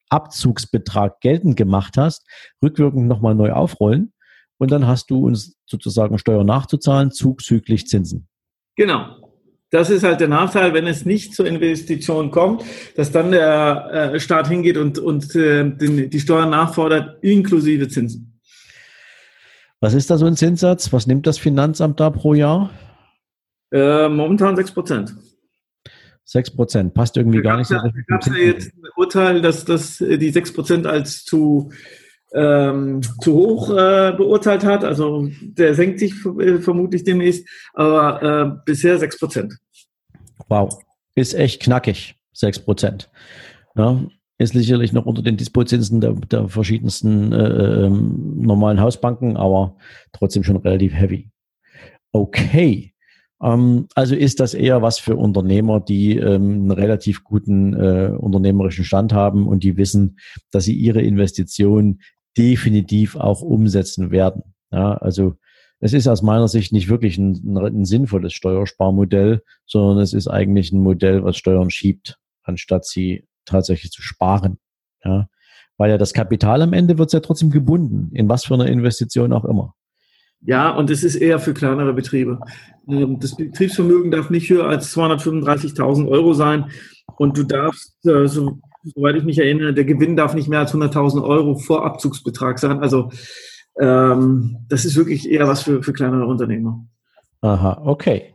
Abzugsbetrag 0.09 1.21
geltend 1.21 1.55
gemacht 1.55 1.95
hast, 1.97 2.27
rückwirkend 2.61 3.07
nochmal 3.07 3.35
neu 3.35 3.53
aufrollen. 3.53 4.13
Und 4.57 4.71
dann 4.71 4.85
hast 4.85 5.09
du 5.09 5.25
uns 5.25 5.57
sozusagen 5.65 6.19
Steuer 6.19 6.43
nachzuzahlen, 6.43 7.11
zuzüglich 7.11 7.87
Zinsen. 7.87 8.27
Genau. 8.75 9.20
Das 9.71 9.89
ist 9.89 10.03
halt 10.03 10.19
der 10.19 10.27
Nachteil, 10.27 10.73
wenn 10.73 10.85
es 10.85 11.05
nicht 11.05 11.33
zur 11.33 11.47
Investition 11.47 12.29
kommt, 12.29 12.63
dass 12.97 13.11
dann 13.11 13.31
der 13.31 14.11
äh, 14.13 14.19
Staat 14.19 14.49
hingeht 14.49 14.77
und, 14.77 14.99
und 14.99 15.33
äh, 15.33 15.63
den, 15.63 16.09
die 16.09 16.19
Steuern 16.19 16.49
nachfordert, 16.49 17.23
inklusive 17.23 17.87
Zinsen. 17.87 18.39
Was 19.79 19.93
ist 19.93 20.09
da 20.09 20.17
so 20.17 20.25
ein 20.25 20.35
Zinssatz? 20.35 20.91
Was 20.91 21.07
nimmt 21.07 21.25
das 21.25 21.37
Finanzamt 21.37 22.01
da 22.01 22.09
pro 22.09 22.33
Jahr? 22.33 22.69
Äh, 23.71 24.09
momentan 24.09 24.57
6 24.57 24.71
Prozent. 24.71 25.15
6 26.25 26.51
Prozent, 26.51 26.93
passt 26.93 27.15
irgendwie 27.15 27.41
da 27.41 27.51
gar 27.51 27.57
nicht 27.57 27.67
so. 27.67 27.75
Da 27.75 27.89
gab 28.07 28.21
es 28.21 28.27
ja 28.27 28.35
jetzt 28.35 28.73
ein 28.73 28.89
Urteil, 28.97 29.41
dass, 29.41 29.63
dass 29.63 29.97
die 29.97 30.29
6 30.29 30.53
Prozent 30.53 30.85
als 30.85 31.23
zu 31.23 31.71
ähm, 32.33 33.01
zu 33.21 33.33
hoch 33.33 33.69
äh, 33.71 34.13
beurteilt 34.15 34.63
hat. 34.63 34.83
Also 34.83 35.29
der 35.41 35.75
senkt 35.75 35.99
sich 35.99 36.13
äh, 36.39 36.59
vermutlich 36.59 37.03
demnächst, 37.03 37.47
aber 37.73 38.23
äh, 38.23 38.61
bisher 38.65 38.97
6 38.97 39.19
Prozent. 39.19 39.57
Wow, 40.47 40.77
ist 41.15 41.33
echt 41.33 41.61
knackig, 41.61 42.15
6 42.33 42.59
Prozent. 42.59 43.09
Ja, 43.75 44.05
ist 44.37 44.53
sicherlich 44.53 44.91
noch 44.91 45.05
unter 45.05 45.21
den 45.21 45.37
Dispozinsen 45.37 46.01
der, 46.01 46.13
der 46.13 46.47
verschiedensten 46.47 47.31
äh, 47.31 47.85
ähm, 47.85 48.37
normalen 48.37 48.81
Hausbanken, 48.81 49.37
aber 49.37 49.77
trotzdem 50.13 50.43
schon 50.43 50.57
relativ 50.57 50.93
heavy. 50.93 51.29
Okay. 52.11 52.93
Ähm, 53.41 53.87
also 53.95 54.15
ist 54.15 54.39
das 54.39 54.53
eher 54.53 54.81
was 54.81 54.99
für 54.99 55.15
Unternehmer, 55.15 55.79
die 55.79 56.17
ähm, 56.17 56.53
einen 56.53 56.71
relativ 56.71 57.23
guten 57.23 57.73
äh, 57.73 58.11
unternehmerischen 58.17 58.85
Stand 58.85 59.13
haben 59.13 59.47
und 59.47 59.63
die 59.63 59.77
wissen, 59.77 60.17
dass 60.51 60.65
sie 60.65 60.73
ihre 60.73 61.01
Investition 61.01 61.99
definitiv 62.37 63.15
auch 63.15 63.41
umsetzen 63.41 64.11
werden. 64.11 64.43
Ja, 64.71 64.93
also 64.93 65.35
es 65.79 65.93
ist 65.93 66.07
aus 66.07 66.21
meiner 66.21 66.47
Sicht 66.47 66.71
nicht 66.71 66.89
wirklich 66.89 67.17
ein, 67.17 67.57
ein, 67.57 67.85
sinnvolles 67.85 68.33
Steuersparmodell, 68.33 69.43
sondern 69.65 69.99
es 69.99 70.13
ist 70.13 70.27
eigentlich 70.27 70.71
ein 70.71 70.81
Modell, 70.81 71.23
was 71.23 71.37
Steuern 71.37 71.71
schiebt, 71.71 72.19
anstatt 72.43 72.85
sie 72.85 73.27
tatsächlich 73.45 73.91
zu 73.91 74.01
sparen. 74.01 74.59
Ja, 75.03 75.27
weil 75.77 75.89
ja 75.89 75.97
das 75.97 76.13
Kapital 76.13 76.61
am 76.61 76.73
Ende 76.73 76.99
wird 76.99 77.11
ja 77.11 77.19
trotzdem 77.19 77.49
gebunden, 77.49 78.11
in 78.13 78.29
was 78.29 78.45
für 78.45 78.53
einer 78.53 78.67
Investition 78.67 79.33
auch 79.33 79.45
immer. 79.45 79.73
Ja, 80.41 80.69
und 80.69 80.89
es 80.89 81.03
ist 81.03 81.15
eher 81.15 81.39
für 81.39 81.53
kleinere 81.53 81.93
Betriebe. 81.93 82.39
Ähm, 82.87 83.19
das 83.19 83.35
Betriebsvermögen 83.35 84.11
darf 84.11 84.29
nicht 84.29 84.49
höher 84.49 84.67
als 84.67 84.95
235.000 84.95 86.07
Euro 86.07 86.33
sein 86.33 86.71
und 87.17 87.37
du 87.37 87.43
darfst, 87.43 87.95
äh, 88.05 88.27
so 88.27 88.59
soweit 88.83 89.15
ich 89.15 89.23
mich 89.23 89.39
erinnere, 89.39 89.73
der 89.73 89.85
Gewinn 89.85 90.15
darf 90.15 90.33
nicht 90.33 90.47
mehr 90.47 90.59
als 90.59 90.73
100.000 90.73 91.23
Euro 91.23 91.55
vor 91.55 91.85
Abzugsbetrag 91.85 92.59
sein. 92.59 92.79
Also 92.79 93.11
ähm, 93.79 94.57
das 94.67 94.85
ist 94.85 94.95
wirklich 94.95 95.29
eher 95.29 95.47
was 95.47 95.63
für, 95.63 95.83
für 95.83 95.93
kleinere 95.93 96.25
Unternehmer. 96.25 96.85
Aha, 97.41 97.81
okay. 97.85 98.33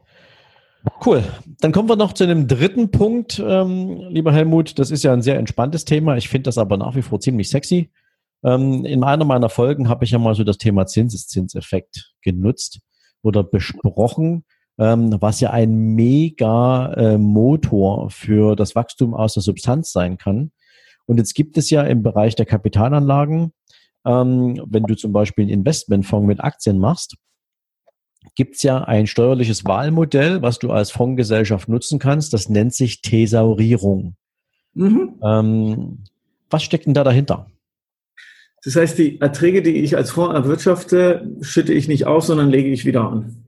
Cool. 1.04 1.24
Dann 1.60 1.72
kommen 1.72 1.88
wir 1.88 1.96
noch 1.96 2.12
zu 2.12 2.24
einem 2.24 2.46
dritten 2.46 2.90
Punkt, 2.90 3.42
ähm, 3.44 4.08
lieber 4.08 4.32
Helmut. 4.32 4.78
Das 4.78 4.90
ist 4.90 5.02
ja 5.02 5.12
ein 5.12 5.22
sehr 5.22 5.38
entspanntes 5.38 5.84
Thema. 5.84 6.16
Ich 6.16 6.28
finde 6.28 6.44
das 6.44 6.58
aber 6.58 6.76
nach 6.76 6.94
wie 6.94 7.02
vor 7.02 7.20
ziemlich 7.20 7.50
sexy. 7.50 7.90
Ähm, 8.44 8.84
in 8.84 9.02
einer 9.02 9.24
meiner 9.24 9.48
Folgen 9.48 9.88
habe 9.88 10.04
ich 10.04 10.12
ja 10.12 10.18
mal 10.18 10.34
so 10.34 10.44
das 10.44 10.58
Thema 10.58 10.86
Zinseszinseffekt 10.86 12.12
genutzt 12.22 12.80
oder 13.22 13.42
besprochen, 13.42 14.44
ähm, 14.78 15.16
was 15.20 15.40
ja 15.40 15.50
ein 15.50 15.94
mega 15.94 16.92
äh, 16.94 17.18
Motor 17.18 18.10
für 18.10 18.56
das 18.56 18.74
Wachstum 18.74 19.14
aus 19.14 19.34
der 19.34 19.42
Substanz 19.42 19.92
sein 19.92 20.18
kann. 20.18 20.52
Und 21.06 21.18
jetzt 21.18 21.34
gibt 21.34 21.56
es 21.56 21.70
ja 21.70 21.82
im 21.82 22.02
Bereich 22.02 22.34
der 22.34 22.46
Kapitalanlagen, 22.46 23.52
ähm, 24.04 24.62
wenn 24.68 24.84
du 24.84 24.94
zum 24.94 25.12
Beispiel 25.12 25.44
einen 25.44 25.52
Investmentfonds 25.52 26.26
mit 26.26 26.40
Aktien 26.40 26.78
machst, 26.78 27.16
gibt 28.34 28.56
es 28.56 28.62
ja 28.62 28.82
ein 28.82 29.06
steuerliches 29.06 29.64
Wahlmodell, 29.64 30.42
was 30.42 30.58
du 30.58 30.70
als 30.70 30.90
Fondsgesellschaft 30.90 31.68
nutzen 31.68 31.98
kannst. 31.98 32.32
Das 32.32 32.48
nennt 32.48 32.74
sich 32.74 33.02
Thesaurierung. 33.02 34.16
Mhm. 34.74 35.14
Ähm, 35.22 36.04
was 36.50 36.62
steckt 36.62 36.86
denn 36.86 36.94
da 36.94 37.04
dahinter? 37.04 37.50
Das 38.64 38.76
heißt, 38.76 38.98
die 38.98 39.20
Erträge, 39.20 39.62
die 39.62 39.76
ich 39.76 39.96
als 39.96 40.10
Fonds 40.10 40.34
erwirtschafte, 40.34 41.36
schütte 41.40 41.72
ich 41.72 41.88
nicht 41.88 42.06
aus, 42.06 42.26
sondern 42.26 42.50
lege 42.50 42.70
ich 42.70 42.84
wieder 42.84 43.08
an. 43.08 43.45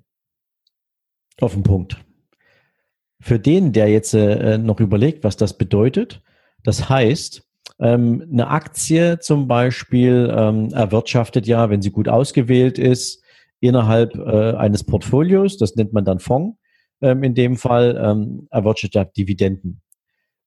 Auf 1.40 1.54
den 1.54 1.62
Punkt. 1.62 1.96
Für 3.20 3.38
den, 3.38 3.72
der 3.72 3.88
jetzt 3.88 4.14
äh, 4.14 4.58
noch 4.58 4.80
überlegt, 4.80 5.24
was 5.24 5.36
das 5.36 5.56
bedeutet, 5.56 6.22
das 6.62 6.88
heißt, 6.88 7.42
ähm, 7.80 8.26
eine 8.30 8.48
Aktie 8.48 9.18
zum 9.20 9.48
Beispiel 9.48 10.32
ähm, 10.36 10.70
erwirtschaftet 10.72 11.46
ja, 11.46 11.70
wenn 11.70 11.82
sie 11.82 11.90
gut 11.90 12.08
ausgewählt 12.08 12.78
ist, 12.78 13.22
innerhalb 13.60 14.14
äh, 14.16 14.54
eines 14.54 14.84
Portfolios, 14.84 15.58
das 15.58 15.74
nennt 15.76 15.92
man 15.92 16.04
dann 16.04 16.18
Fonds, 16.18 16.58
ähm, 17.00 17.22
in 17.22 17.34
dem 17.34 17.56
Fall 17.56 18.00
ähm, 18.02 18.48
erwirtschaftet 18.50 19.16
Dividenden. 19.16 19.80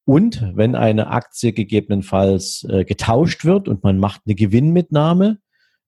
Und 0.05 0.51
wenn 0.55 0.75
eine 0.75 1.07
Aktie 1.07 1.53
gegebenenfalls 1.53 2.65
äh, 2.69 2.83
getauscht 2.85 3.45
wird 3.45 3.67
und 3.67 3.83
man 3.83 3.97
macht 3.97 4.21
eine 4.25 4.35
Gewinnmitnahme, 4.35 5.37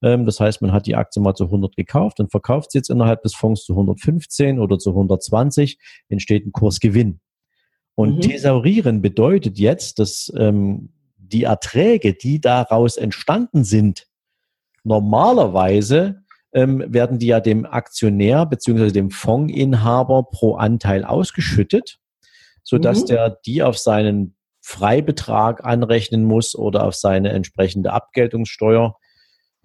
das 0.03 0.39
heißt, 0.39 0.61
man 0.61 0.73
hat 0.73 0.85
die 0.85 0.95
Aktie 0.95 1.21
mal 1.21 1.33
zu 1.33 1.45
100 1.45 1.75
gekauft 1.77 2.19
und 2.19 2.29
verkauft 2.29 2.71
sie 2.71 2.77
jetzt 2.77 2.89
innerhalb 2.89 3.21
des 3.21 3.33
Fonds 3.33 3.63
zu 3.63 3.73
115 3.73 4.59
oder 4.59 4.77
zu 4.77 4.89
120, 4.89 5.79
entsteht 6.09 6.45
ein 6.45 6.51
Kursgewinn. 6.51 7.21
Und 7.95 8.15
mhm. 8.17 8.21
thesaurieren 8.21 9.01
bedeutet 9.01 9.57
jetzt, 9.59 9.99
dass 9.99 10.31
ähm, 10.37 10.93
die 11.15 11.43
Erträge, 11.43 12.13
die 12.13 12.41
daraus 12.41 12.97
entstanden 12.97 13.63
sind, 13.63 14.07
normalerweise 14.83 16.23
ähm, 16.53 16.83
werden 16.87 17.17
die 17.17 17.27
ja 17.27 17.39
dem 17.39 17.65
Aktionär 17.65 18.45
bzw. 18.45 18.91
dem 18.91 19.09
Fondsinhaber 19.09 20.23
pro 20.23 20.55
Anteil 20.55 21.05
ausgeschüttet, 21.05 21.99
sodass 22.63 23.03
mhm. 23.03 23.05
der 23.07 23.29
die 23.45 23.63
auf 23.63 23.77
seinen 23.77 24.35
Freibetrag 24.61 25.65
anrechnen 25.65 26.23
muss 26.25 26.55
oder 26.55 26.85
auf 26.85 26.95
seine 26.95 27.29
entsprechende 27.29 27.93
Abgeltungssteuer. 27.93 28.97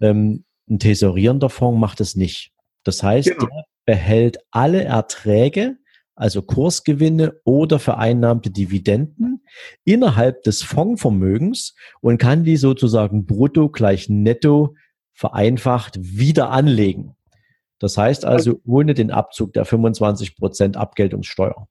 Ähm, 0.00 0.44
ein 0.68 0.78
tesorierender 0.78 1.48
Fonds 1.48 1.80
macht 1.80 2.00
es 2.00 2.14
nicht. 2.14 2.52
Das 2.84 3.02
heißt, 3.02 3.30
genau. 3.30 3.46
der 3.46 3.64
behält 3.84 4.38
alle 4.50 4.84
Erträge, 4.84 5.78
also 6.14 6.42
Kursgewinne 6.42 7.40
oder 7.44 7.78
vereinnahmte 7.78 8.50
Dividenden 8.50 9.44
innerhalb 9.84 10.42
des 10.42 10.62
Fondsvermögens 10.62 11.74
und 12.00 12.18
kann 12.18 12.44
die 12.44 12.56
sozusagen 12.56 13.24
brutto 13.24 13.68
gleich 13.70 14.08
netto 14.08 14.74
vereinfacht 15.12 15.98
wieder 16.00 16.50
anlegen. 16.50 17.16
Das 17.78 17.96
heißt 17.96 18.24
also 18.24 18.60
ohne 18.66 18.94
den 18.94 19.10
Abzug 19.10 19.52
der 19.52 19.64
25 19.64 20.36
Prozent 20.36 20.76
Abgeltungssteuer. 20.76 21.68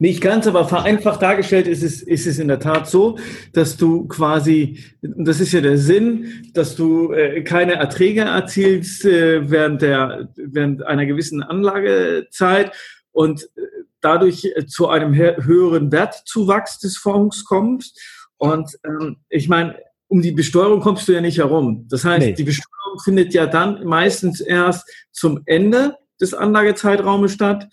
Nicht 0.00 0.22
ganz, 0.22 0.46
aber 0.46 0.66
vereinfacht 0.66 1.20
dargestellt 1.20 1.66
ist 1.66 1.82
es, 1.82 2.00
ist 2.00 2.26
es 2.26 2.38
in 2.38 2.48
der 2.48 2.58
Tat 2.58 2.88
so, 2.88 3.18
dass 3.52 3.76
du 3.76 4.08
quasi, 4.08 4.82
das 5.02 5.40
ist 5.40 5.52
ja 5.52 5.60
der 5.60 5.76
Sinn, 5.76 6.50
dass 6.54 6.74
du 6.74 7.12
äh, 7.12 7.42
keine 7.42 7.74
Erträge 7.74 8.22
erzielst 8.22 9.04
äh, 9.04 9.50
während, 9.50 9.82
der, 9.82 10.30
während 10.36 10.86
einer 10.86 11.04
gewissen 11.04 11.42
Anlagezeit 11.42 12.72
und 13.12 13.42
äh, 13.42 13.60
dadurch 14.00 14.46
äh, 14.46 14.64
zu 14.64 14.88
einem 14.88 15.14
höheren 15.14 15.92
Wertzuwachs 15.92 16.78
des 16.78 16.96
Fonds 16.96 17.44
kommst. 17.44 18.00
Und 18.38 18.78
ähm, 18.86 19.18
ich 19.28 19.50
meine, 19.50 19.76
um 20.08 20.22
die 20.22 20.32
Besteuerung 20.32 20.80
kommst 20.80 21.08
du 21.08 21.12
ja 21.12 21.20
nicht 21.20 21.36
herum. 21.36 21.86
Das 21.90 22.06
heißt, 22.06 22.26
nee. 22.26 22.32
die 22.32 22.44
Besteuerung 22.44 23.00
findet 23.04 23.34
ja 23.34 23.44
dann 23.44 23.84
meistens 23.84 24.40
erst 24.40 24.88
zum 25.12 25.42
Ende 25.44 25.98
des 26.18 26.32
Anlagezeitraumes 26.32 27.34
statt. 27.34 27.68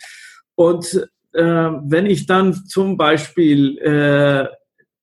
Und 0.55 1.07
äh, 1.33 1.43
wenn 1.43 2.05
ich 2.05 2.25
dann 2.25 2.53
zum 2.53 2.97
Beispiel 2.97 3.77
äh, 3.79 4.47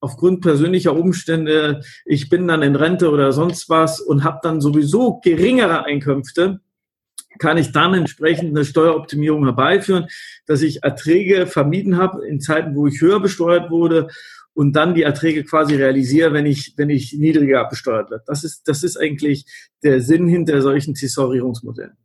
aufgrund 0.00 0.42
persönlicher 0.42 0.94
Umstände, 0.94 1.80
ich 2.04 2.28
bin 2.28 2.46
dann 2.46 2.62
in 2.62 2.76
Rente 2.76 3.10
oder 3.10 3.32
sonst 3.32 3.68
was 3.70 4.00
und 4.00 4.22
habe 4.22 4.40
dann 4.42 4.60
sowieso 4.60 5.20
geringere 5.20 5.84
Einkünfte, 5.84 6.60
kann 7.38 7.56
ich 7.56 7.72
dann 7.72 7.94
entsprechend 7.94 8.50
eine 8.50 8.64
Steueroptimierung 8.64 9.44
herbeiführen, 9.44 10.06
dass 10.46 10.62
ich 10.62 10.82
Erträge 10.82 11.46
vermieden 11.46 11.96
habe 11.96 12.26
in 12.26 12.40
Zeiten, 12.40 12.76
wo 12.76 12.86
ich 12.86 13.00
höher 13.00 13.20
besteuert 13.20 13.70
wurde 13.70 14.08
und 14.52 14.74
dann 14.74 14.94
die 14.94 15.02
Erträge 15.02 15.44
quasi 15.44 15.74
realisiere, 15.74 16.32
wenn 16.32 16.46
ich, 16.46 16.74
wenn 16.76 16.90
ich 16.90 17.12
niedriger 17.12 17.68
besteuert 17.68 18.10
werde. 18.10 18.24
Das 18.26 18.44
ist, 18.44 18.68
das 18.68 18.82
ist 18.82 18.96
eigentlich 18.96 19.46
der 19.82 20.00
Sinn 20.00 20.28
hinter 20.28 20.62
solchen 20.62 20.94
Tesorierungsmodellen. 20.94 21.96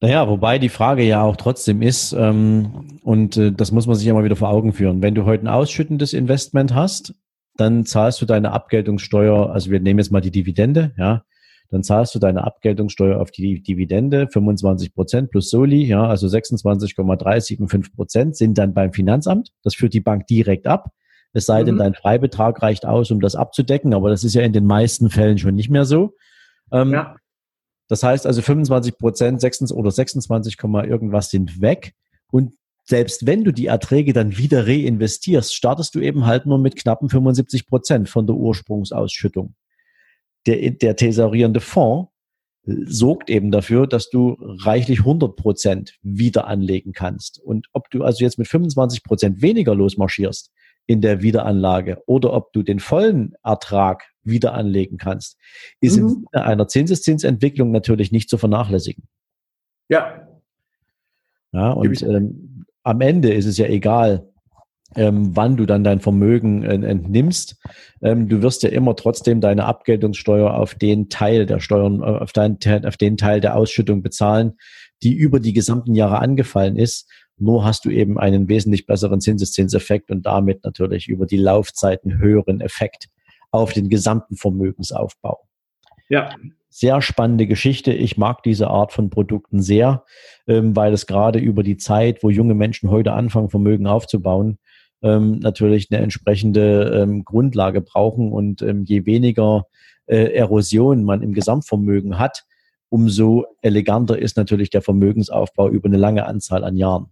Naja, 0.00 0.28
wobei 0.28 0.58
die 0.58 0.68
Frage 0.68 1.02
ja 1.02 1.22
auch 1.22 1.36
trotzdem 1.36 1.82
ist, 1.82 2.12
ähm, 2.12 2.98
und 3.02 3.36
äh, 3.36 3.52
das 3.52 3.72
muss 3.72 3.86
man 3.86 3.96
sich 3.96 4.06
ja 4.06 4.14
mal 4.14 4.24
wieder 4.24 4.36
vor 4.36 4.50
Augen 4.50 4.72
führen, 4.72 5.02
wenn 5.02 5.14
du 5.14 5.24
heute 5.24 5.44
ein 5.44 5.48
ausschüttendes 5.48 6.12
Investment 6.12 6.74
hast, 6.74 7.14
dann 7.56 7.84
zahlst 7.84 8.22
du 8.22 8.26
deine 8.26 8.52
Abgeltungssteuer, 8.52 9.50
also 9.50 9.70
wir 9.70 9.80
nehmen 9.80 9.98
jetzt 9.98 10.12
mal 10.12 10.20
die 10.20 10.30
Dividende, 10.30 10.92
ja, 10.96 11.24
dann 11.70 11.82
zahlst 11.82 12.14
du 12.14 12.18
deine 12.18 12.44
Abgeltungssteuer 12.44 13.20
auf 13.20 13.30
die 13.30 13.60
Dividende 13.60 14.28
25 14.28 14.94
Prozent 14.94 15.30
plus 15.30 15.50
Soli, 15.50 15.84
ja, 15.84 16.06
also 16.06 16.28
26,375 16.28 17.94
Prozent 17.94 18.36
sind 18.36 18.56
dann 18.56 18.72
beim 18.74 18.92
Finanzamt. 18.92 19.50
Das 19.62 19.74
führt 19.74 19.92
die 19.92 20.00
Bank 20.00 20.26
direkt 20.26 20.66
ab. 20.66 20.92
Es 21.34 21.44
sei 21.44 21.64
denn, 21.64 21.74
mhm. 21.74 21.80
dein 21.80 21.94
Freibetrag 21.94 22.62
reicht 22.62 22.86
aus, 22.86 23.10
um 23.10 23.20
das 23.20 23.34
abzudecken, 23.34 23.92
aber 23.92 24.08
das 24.08 24.24
ist 24.24 24.34
ja 24.34 24.42
in 24.42 24.54
den 24.54 24.64
meisten 24.64 25.10
Fällen 25.10 25.36
schon 25.36 25.54
nicht 25.54 25.68
mehr 25.68 25.84
so. 25.84 26.14
Ähm, 26.72 26.92
ja. 26.92 27.16
Das 27.88 28.02
heißt 28.02 28.26
also 28.26 28.42
25 28.42 28.98
Prozent 28.98 29.40
26 29.40 29.76
oder 29.76 29.90
26, 29.90 30.56
irgendwas 30.62 31.30
sind 31.30 31.60
weg. 31.60 31.94
Und 32.30 32.54
selbst 32.84 33.26
wenn 33.26 33.44
du 33.44 33.52
die 33.52 33.66
Erträge 33.66 34.12
dann 34.12 34.36
wieder 34.36 34.66
reinvestierst, 34.66 35.54
startest 35.54 35.94
du 35.94 36.00
eben 36.00 36.26
halt 36.26 36.46
nur 36.46 36.58
mit 36.58 36.76
knappen 36.76 37.08
75 37.08 37.66
Prozent 37.66 38.08
von 38.08 38.26
der 38.26 38.36
Ursprungsausschüttung 38.36 39.54
der, 40.48 40.70
der 40.70 40.96
thesaurierende 40.96 41.60
Fonds 41.60 42.10
sorgt 42.64 43.30
eben 43.30 43.50
dafür, 43.50 43.86
dass 43.86 44.10
du 44.10 44.36
reichlich 44.40 45.00
100 45.00 45.36
Prozent 45.36 45.98
wieder 46.02 46.46
anlegen 46.46 46.92
kannst. 46.92 47.40
Und 47.40 47.66
ob 47.72 47.88
du 47.90 48.02
also 48.02 48.22
jetzt 48.24 48.38
mit 48.38 48.48
25 48.48 49.02
Prozent 49.04 49.40
weniger 49.40 49.74
losmarschierst 49.74 50.50
in 50.86 51.00
der 51.00 51.22
Wiederanlage 51.22 52.02
oder 52.06 52.32
ob 52.34 52.52
du 52.52 52.62
den 52.62 52.78
vollen 52.80 53.34
Ertrag 53.42 54.04
wieder 54.28 54.54
anlegen 54.54 54.96
kannst, 54.98 55.36
ist 55.80 55.98
mhm. 55.98 56.26
in 56.32 56.40
einer 56.40 56.68
Zinseszinsentwicklung 56.68 57.70
natürlich 57.70 58.12
nicht 58.12 58.28
zu 58.28 58.38
vernachlässigen. 58.38 59.04
Ja. 59.88 60.28
Ja, 61.52 61.70
und 61.70 62.02
ähm, 62.02 62.66
am 62.82 63.00
Ende 63.00 63.32
ist 63.32 63.46
es 63.46 63.56
ja 63.58 63.66
egal, 63.66 64.28
ähm, 64.96 65.36
wann 65.36 65.56
du 65.56 65.66
dann 65.66 65.84
dein 65.84 66.00
Vermögen 66.00 66.62
äh, 66.62 66.74
entnimmst. 66.74 67.56
Ähm, 68.02 68.28
du 68.28 68.42
wirst 68.42 68.62
ja 68.62 68.70
immer 68.70 68.96
trotzdem 68.96 69.40
deine 69.40 69.64
Abgeltungssteuer 69.66 70.54
auf 70.54 70.74
den 70.74 71.08
Teil 71.08 71.46
der 71.46 71.60
Steuern, 71.60 72.00
äh, 72.00 72.04
auf, 72.04 72.32
dein, 72.32 72.58
auf 72.84 72.96
den 72.96 73.16
Teil 73.16 73.40
der 73.40 73.56
Ausschüttung 73.56 74.02
bezahlen, 74.02 74.54
die 75.02 75.14
über 75.14 75.40
die 75.40 75.52
gesamten 75.52 75.94
Jahre 75.94 76.20
angefallen 76.20 76.76
ist. 76.76 77.08
Nur 77.36 77.64
hast 77.64 77.84
du 77.84 77.90
eben 77.90 78.18
einen 78.18 78.48
wesentlich 78.48 78.86
besseren 78.86 79.20
Zinseszinseffekt 79.20 80.10
und 80.10 80.26
damit 80.26 80.64
natürlich 80.64 81.08
über 81.08 81.26
die 81.26 81.36
Laufzeiten 81.36 82.18
höheren 82.18 82.60
Effekt 82.60 83.08
auf 83.50 83.72
den 83.72 83.88
gesamten 83.88 84.36
Vermögensaufbau. 84.36 85.48
Ja. 86.08 86.30
Sehr 86.70 87.00
spannende 87.00 87.46
Geschichte. 87.46 87.92
Ich 87.92 88.18
mag 88.18 88.42
diese 88.42 88.68
Art 88.68 88.92
von 88.92 89.10
Produkten 89.10 89.62
sehr, 89.62 90.04
ähm, 90.46 90.76
weil 90.76 90.92
es 90.92 91.06
gerade 91.06 91.38
über 91.38 91.62
die 91.62 91.76
Zeit, 91.76 92.22
wo 92.22 92.30
junge 92.30 92.54
Menschen 92.54 92.90
heute 92.90 93.12
anfangen, 93.12 93.48
Vermögen 93.48 93.86
aufzubauen, 93.86 94.58
ähm, 95.02 95.38
natürlich 95.38 95.88
eine 95.90 96.02
entsprechende 96.02 97.02
ähm, 97.02 97.24
Grundlage 97.24 97.80
brauchen. 97.80 98.32
Und 98.32 98.62
ähm, 98.62 98.84
je 98.84 99.06
weniger 99.06 99.66
äh, 100.06 100.34
Erosion 100.34 101.04
man 101.04 101.22
im 101.22 101.32
Gesamtvermögen 101.32 102.18
hat, 102.18 102.44
umso 102.90 103.44
eleganter 103.62 104.18
ist 104.18 104.36
natürlich 104.36 104.70
der 104.70 104.82
Vermögensaufbau 104.82 105.68
über 105.68 105.88
eine 105.88 105.98
lange 105.98 106.26
Anzahl 106.26 106.64
an 106.64 106.76
Jahren. 106.76 107.06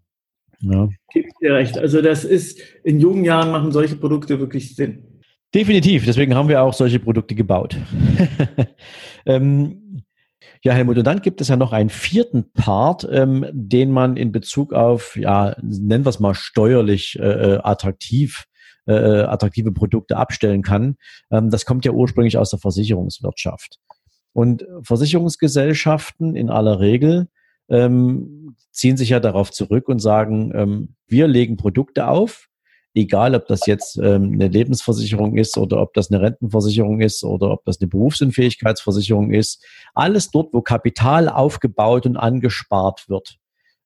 Ja. 0.60 0.88
Gebe 1.12 1.28
dir 1.40 1.54
recht. 1.54 1.78
Also 1.78 2.00
das 2.00 2.24
ist, 2.24 2.60
in 2.82 3.00
jungen 3.00 3.24
Jahren 3.24 3.50
machen 3.50 3.72
solche 3.72 3.96
Produkte 3.96 4.40
wirklich 4.40 4.74
Sinn. 4.74 5.15
Definitiv, 5.56 6.04
deswegen 6.04 6.34
haben 6.34 6.50
wir 6.50 6.60
auch 6.60 6.74
solche 6.74 6.98
Produkte 6.98 7.34
gebaut. 7.34 7.78
ähm, 9.26 10.02
Ja, 10.62 10.74
Helmut, 10.74 10.98
und 10.98 11.06
dann 11.06 11.22
gibt 11.22 11.40
es 11.40 11.48
ja 11.48 11.56
noch 11.56 11.72
einen 11.72 11.88
vierten 11.88 12.52
Part, 12.52 13.08
ähm, 13.10 13.46
den 13.52 13.90
man 13.90 14.18
in 14.18 14.32
Bezug 14.32 14.74
auf, 14.74 15.16
ja, 15.16 15.56
nennen 15.62 16.04
wir 16.04 16.10
es 16.10 16.20
mal 16.20 16.34
steuerlich 16.34 17.18
äh, 17.18 17.54
äh 17.54 17.60
attraktiv, 17.62 18.44
äh, 18.86 18.92
äh, 18.92 19.22
attraktive 19.22 19.72
Produkte 19.72 20.18
abstellen 20.18 20.60
kann. 20.60 20.96
Ähm, 21.30 21.48
das 21.48 21.64
kommt 21.64 21.86
ja 21.86 21.92
ursprünglich 21.92 22.36
aus 22.36 22.50
der 22.50 22.58
Versicherungswirtschaft. 22.58 23.78
Und 24.34 24.66
Versicherungsgesellschaften 24.82 26.36
in 26.36 26.50
aller 26.50 26.80
Regel 26.80 27.28
ähm, 27.70 28.56
ziehen 28.72 28.98
sich 28.98 29.08
ja 29.08 29.20
darauf 29.20 29.52
zurück 29.52 29.88
und 29.88 30.00
sagen, 30.00 30.52
ähm, 30.54 30.96
wir 31.06 31.26
legen 31.28 31.56
Produkte 31.56 32.08
auf, 32.08 32.50
egal 32.96 33.34
ob 33.34 33.46
das 33.46 33.66
jetzt 33.66 33.98
ähm, 33.98 34.32
eine 34.32 34.48
Lebensversicherung 34.48 35.36
ist 35.36 35.58
oder 35.58 35.80
ob 35.80 35.92
das 35.92 36.10
eine 36.10 36.22
Rentenversicherung 36.22 37.00
ist 37.00 37.22
oder 37.22 37.50
ob 37.50 37.64
das 37.64 37.80
eine 37.80 37.88
Berufsunfähigkeitsversicherung 37.88 39.32
ist. 39.32 39.64
Alles 39.94 40.30
dort, 40.30 40.54
wo 40.54 40.62
Kapital 40.62 41.28
aufgebaut 41.28 42.06
und 42.06 42.16
angespart 42.16 43.08
wird. 43.08 43.36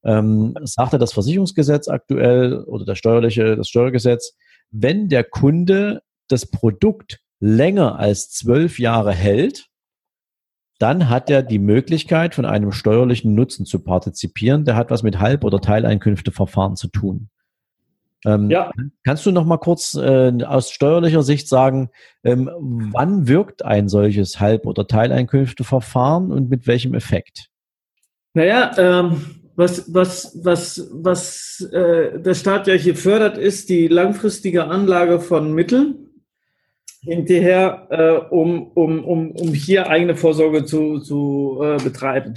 Ähm, 0.05 0.57
sagte 0.63 0.99
das 0.99 1.13
Versicherungsgesetz 1.13 1.89
aktuell 1.89 2.63
oder 2.65 2.85
das 2.85 2.97
steuerliche, 2.97 3.57
das 3.57 3.69
Steuergesetz, 3.69 4.37
wenn 4.71 5.09
der 5.09 5.25
Kunde 5.25 6.03
das 6.29 6.47
Produkt 6.47 7.19
länger 7.41 7.99
als 7.99 8.31
zwölf 8.31 8.79
Jahre 8.79 9.13
hält, 9.13 9.67
dann 10.79 11.11
hat 11.11 11.29
er 11.29 11.43
die 11.43 11.59
Möglichkeit, 11.59 12.35
von 12.35 12.47
einem 12.47 12.73
steuerlichen 12.73 13.35
Nutzen 13.35 13.67
zu 13.67 13.81
partizipieren. 13.81 14.65
Der 14.65 14.77
hat 14.77 14.91
was 14.91 15.03
mit 15.03 15.19
Halb- 15.19 15.45
oder 15.45 15.61
Teileinkünfteverfahren 15.61 16.77
zu 16.77 16.89
tun. 16.89 17.29
Ähm, 18.27 18.51
ja. 18.51 18.71
Kannst 19.05 19.25
du 19.25 19.33
noch 19.33 19.47
mal 19.47 19.59
kurz 19.59 19.95
äh, 19.95 20.33
aus 20.45 20.71
steuerlicher 20.71 21.23
Sicht 21.23 21.49
sagen, 21.49 21.91
ähm, 22.23 22.51
wann 22.93 23.29
wirkt 23.29 23.65
ein 23.65 23.89
solches 23.89 24.41
Halb- 24.41 24.67
oder 24.67 24.87
Teileinkünfteverfahren 24.87 26.31
und 26.31 26.51
mit 26.51 26.67
welchem 26.67 26.95
Effekt? 26.95 27.49
Naja, 28.35 28.73
ähm, 28.77 29.25
was, 29.57 29.93
was, 29.93 30.39
was, 30.43 30.89
was 30.93 31.69
äh, 31.73 32.19
der 32.21 32.35
Staat 32.35 32.67
ja 32.67 32.75
hier 32.75 32.95
fördert, 32.95 33.37
ist 33.37 33.69
die 33.69 33.89
langfristige 33.89 34.65
Anlage 34.65 35.21
von 35.21 35.53
Mitteln 35.53 36.11
hinterher, 37.03 37.87
äh, 37.91 38.35
um, 38.35 38.69
um, 38.73 39.05
um, 39.05 39.31
um 39.33 39.49
hier 39.55 39.89
eigene 39.89 40.17
Vorsorge 40.17 40.65
zu, 40.65 41.01
zu 41.01 41.61
äh, 41.63 41.83
betreiben. 41.83 42.35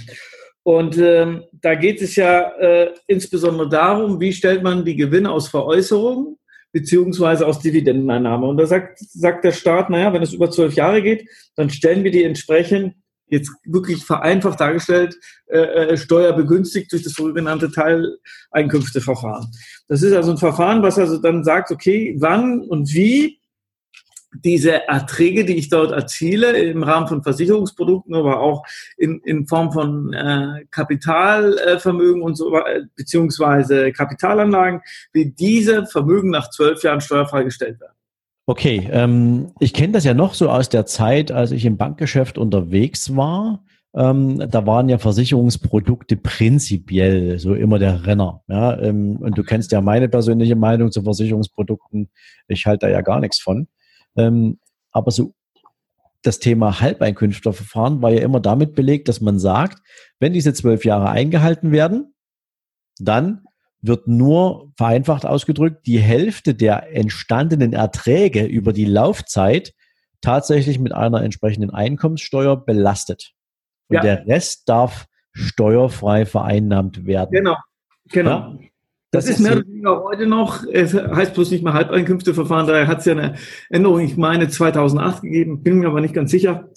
Und 0.64 0.96
ähm, 0.96 1.44
da 1.52 1.74
geht 1.74 2.00
es 2.00 2.16
ja 2.16 2.48
äh, 2.58 2.94
insbesondere 3.06 3.68
darum, 3.68 4.18
wie 4.18 4.32
stellt 4.32 4.62
man 4.62 4.84
die 4.84 4.96
Gewinne 4.96 5.30
aus 5.30 5.48
Veräußerungen 5.48 6.38
beziehungsweise 6.72 7.46
aus 7.46 7.60
Dividendeneinnahme. 7.60 8.46
Und 8.46 8.56
da 8.56 8.66
sagt, 8.66 8.98
sagt 8.98 9.44
der 9.44 9.52
Staat, 9.52 9.90
naja, 9.90 10.12
wenn 10.12 10.22
es 10.22 10.32
über 10.32 10.50
zwölf 10.50 10.74
Jahre 10.74 11.02
geht, 11.02 11.28
dann 11.54 11.70
stellen 11.70 12.02
wir 12.02 12.10
die 12.10 12.24
entsprechend 12.24 12.94
jetzt 13.28 13.52
wirklich 13.64 14.04
vereinfacht 14.04 14.60
dargestellt, 14.60 15.16
äh, 15.46 15.58
äh 15.58 15.96
steuerbegünstigt 15.96 16.90
durch 16.92 17.02
das 17.02 17.12
sogenannte 17.12 17.70
Teileinkünfteverfahren. 17.70 19.46
Das 19.86 20.02
ist 20.02 20.14
also 20.14 20.32
ein 20.32 20.38
Verfahren, 20.38 20.82
was 20.82 20.98
also 20.98 21.18
dann 21.18 21.44
sagt, 21.44 21.70
okay, 21.70 22.16
wann 22.18 22.60
und 22.62 22.92
wie 22.94 23.38
diese 24.42 24.86
Erträge, 24.88 25.44
die 25.44 25.56
ich 25.56 25.68
dort 25.68 25.92
erziele, 25.92 26.56
im 26.56 26.82
Rahmen 26.82 27.08
von 27.08 27.22
Versicherungsprodukten, 27.22 28.14
aber 28.14 28.40
auch 28.40 28.64
in, 28.96 29.20
in 29.24 29.46
Form 29.46 29.72
von 29.72 30.12
äh, 30.12 30.64
Kapitalvermögen 30.70 32.22
und 32.22 32.36
so, 32.36 32.58
beziehungsweise 32.96 33.92
Kapitalanlagen, 33.92 34.80
wie 35.12 35.30
diese 35.30 35.86
Vermögen 35.86 36.30
nach 36.30 36.50
zwölf 36.50 36.82
Jahren 36.82 37.00
steuerfrei 37.00 37.44
gestellt 37.44 37.80
werden. 37.80 37.94
Okay, 38.46 38.88
ähm, 38.92 39.52
ich 39.58 39.72
kenne 39.72 39.94
das 39.94 40.04
ja 40.04 40.12
noch 40.12 40.34
so 40.34 40.50
aus 40.50 40.68
der 40.68 40.84
Zeit, 40.84 41.32
als 41.32 41.50
ich 41.50 41.64
im 41.64 41.78
Bankgeschäft 41.78 42.36
unterwegs 42.36 43.16
war. 43.16 43.64
Ähm, 43.94 44.50
da 44.50 44.66
waren 44.66 44.88
ja 44.88 44.98
Versicherungsprodukte 44.98 46.16
prinzipiell 46.16 47.38
so 47.38 47.54
immer 47.54 47.78
der 47.78 48.04
Renner. 48.06 48.42
Ja? 48.48 48.78
Ähm, 48.80 49.16
und 49.16 49.38
du 49.38 49.44
kennst 49.44 49.72
ja 49.72 49.80
meine 49.80 50.08
persönliche 50.08 50.56
Meinung 50.56 50.90
zu 50.90 51.02
Versicherungsprodukten. 51.02 52.10
Ich 52.48 52.66
halte 52.66 52.86
da 52.86 52.92
ja 52.92 53.02
gar 53.02 53.20
nichts 53.20 53.38
von. 53.38 53.68
Ähm, 54.16 54.58
aber 54.90 55.10
so 55.10 55.34
das 56.22 56.38
Thema 56.38 56.80
Halbeinkünfterverfahren 56.80 58.00
war 58.00 58.10
ja 58.10 58.20
immer 58.20 58.40
damit 58.40 58.74
belegt, 58.74 59.08
dass 59.08 59.20
man 59.20 59.38
sagt, 59.38 59.82
wenn 60.20 60.32
diese 60.32 60.54
zwölf 60.54 60.84
Jahre 60.84 61.10
eingehalten 61.10 61.70
werden, 61.70 62.14
dann 62.98 63.44
wird 63.82 64.08
nur 64.08 64.72
vereinfacht 64.78 65.26
ausgedrückt 65.26 65.86
die 65.86 65.98
Hälfte 65.98 66.54
der 66.54 66.94
entstandenen 66.96 67.74
Erträge 67.74 68.44
über 68.44 68.72
die 68.72 68.86
Laufzeit 68.86 69.74
tatsächlich 70.22 70.78
mit 70.78 70.92
einer 70.92 71.22
entsprechenden 71.22 71.70
Einkommenssteuer 71.70 72.64
belastet. 72.64 73.32
Und 73.88 73.96
ja. 73.96 74.00
der 74.00 74.26
Rest 74.26 74.68
darf 74.70 75.04
steuerfrei 75.32 76.24
vereinnahmt 76.24 77.04
werden. 77.04 77.32
Genau, 77.32 77.56
genau. 78.08 78.30
Ja? 78.30 78.58
Das, 79.14 79.26
das 79.26 79.36
ist 79.36 79.40
mehr 79.40 79.52
oder 79.52 79.66
weniger 79.66 80.02
heute 80.02 80.26
noch, 80.26 80.64
es 80.72 80.92
heißt 80.92 81.34
bloß 81.34 81.52
nicht 81.52 81.62
mehr 81.62 81.72
Halbeinkünfteverfahren, 81.72 82.66
daher 82.66 82.88
hat 82.88 82.98
es 82.98 83.04
ja 83.04 83.12
eine 83.12 83.34
Änderung, 83.70 84.00
ich 84.00 84.16
meine 84.16 84.48
2008 84.48 85.22
gegeben, 85.22 85.62
bin 85.62 85.78
mir 85.78 85.86
aber 85.86 86.00
nicht 86.00 86.14
ganz 86.14 86.32
sicher, 86.32 86.68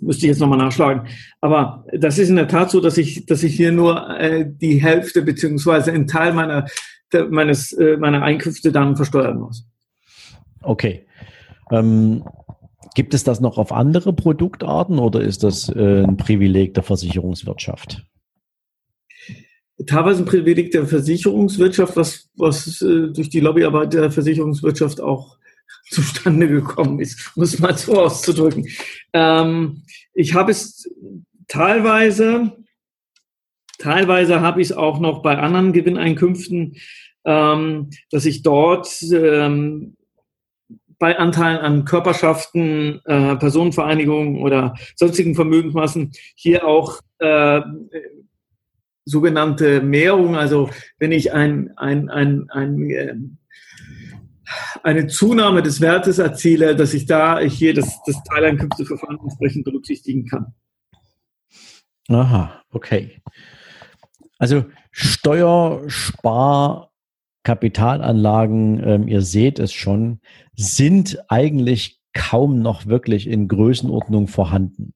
müsste 0.00 0.26
ich 0.26 0.30
jetzt 0.30 0.40
nochmal 0.40 0.58
nachschlagen. 0.58 1.06
Aber 1.40 1.84
das 1.92 2.18
ist 2.18 2.30
in 2.30 2.36
der 2.36 2.48
Tat 2.48 2.70
so, 2.70 2.80
dass 2.80 2.98
ich, 2.98 3.26
dass 3.26 3.44
ich 3.44 3.54
hier 3.54 3.70
nur 3.70 4.10
äh, 4.18 4.44
die 4.44 4.82
Hälfte 4.82 5.22
beziehungsweise 5.22 5.92
einen 5.92 6.08
Teil 6.08 6.32
meiner, 6.32 6.66
der, 7.12 7.28
meines, 7.28 7.72
äh, 7.72 7.96
meiner 7.96 8.22
Einkünfte 8.22 8.72
dann 8.72 8.96
versteuern 8.96 9.38
muss. 9.38 9.64
Okay. 10.62 11.06
Ähm, 11.70 12.24
gibt 12.96 13.14
es 13.14 13.22
das 13.22 13.40
noch 13.40 13.56
auf 13.56 13.70
andere 13.70 14.12
Produktarten 14.12 14.98
oder 14.98 15.20
ist 15.20 15.44
das 15.44 15.68
äh, 15.68 16.02
ein 16.02 16.16
Privileg 16.16 16.74
der 16.74 16.82
Versicherungswirtschaft? 16.82 18.04
Teilweise 19.86 20.22
ein 20.22 20.26
Privileg 20.26 20.70
der 20.70 20.86
Versicherungswirtschaft, 20.86 21.96
was, 21.96 22.30
was 22.36 22.82
äh, 22.82 23.08
durch 23.08 23.30
die 23.30 23.40
Lobbyarbeit 23.40 23.92
der 23.92 24.10
Versicherungswirtschaft 24.10 25.00
auch 25.00 25.36
zustande 25.90 26.48
gekommen 26.48 27.00
ist, 27.00 27.32
muss 27.36 27.58
man 27.58 27.76
so 27.76 28.00
auszudrücken. 28.00 28.68
Ähm, 29.12 29.82
ich 30.14 30.34
habe 30.34 30.50
es 30.52 30.88
teilweise, 31.48 32.52
teilweise 33.78 34.40
habe 34.40 34.60
ich 34.60 34.70
es 34.70 34.76
auch 34.76 35.00
noch 35.00 35.22
bei 35.22 35.38
anderen 35.38 35.72
Gewinneinkünften, 35.72 36.76
ähm, 37.24 37.90
dass 38.10 38.24
ich 38.24 38.42
dort 38.42 38.88
ähm, 39.12 39.96
bei 40.98 41.18
Anteilen 41.18 41.58
an 41.58 41.84
Körperschaften, 41.84 43.00
äh, 43.06 43.34
Personenvereinigungen 43.36 44.40
oder 44.40 44.74
sonstigen 44.94 45.34
Vermögensmassen 45.34 46.12
hier 46.36 46.64
auch 46.64 47.00
äh, 47.18 47.60
sogenannte 49.04 49.80
Mehrung, 49.80 50.36
also 50.36 50.70
wenn 50.98 51.12
ich 51.12 51.32
ein, 51.32 51.72
ein, 51.76 52.08
ein, 52.08 52.48
ein, 52.50 52.90
äh, 52.90 53.14
eine 54.82 55.06
Zunahme 55.06 55.62
des 55.62 55.80
Wertes 55.80 56.18
erziele, 56.18 56.76
dass 56.76 56.94
ich 56.94 57.06
da 57.06 57.40
hier 57.40 57.74
das, 57.74 58.00
das 58.06 58.22
Teileinkünfteverfahren 58.24 59.18
entsprechend 59.20 59.64
berücksichtigen 59.64 60.26
kann. 60.26 60.54
Aha, 62.08 62.62
okay. 62.70 63.22
Also 64.38 64.64
Steuer, 64.90 65.82
Spar, 65.88 66.92
Kapitalanlagen, 67.44 68.82
ähm, 68.84 69.08
ihr 69.08 69.22
seht 69.22 69.58
es 69.58 69.72
schon, 69.72 70.20
sind 70.54 71.18
eigentlich 71.28 72.00
kaum 72.12 72.60
noch 72.60 72.86
wirklich 72.86 73.26
in 73.26 73.48
Größenordnung 73.48 74.28
vorhanden. 74.28 74.94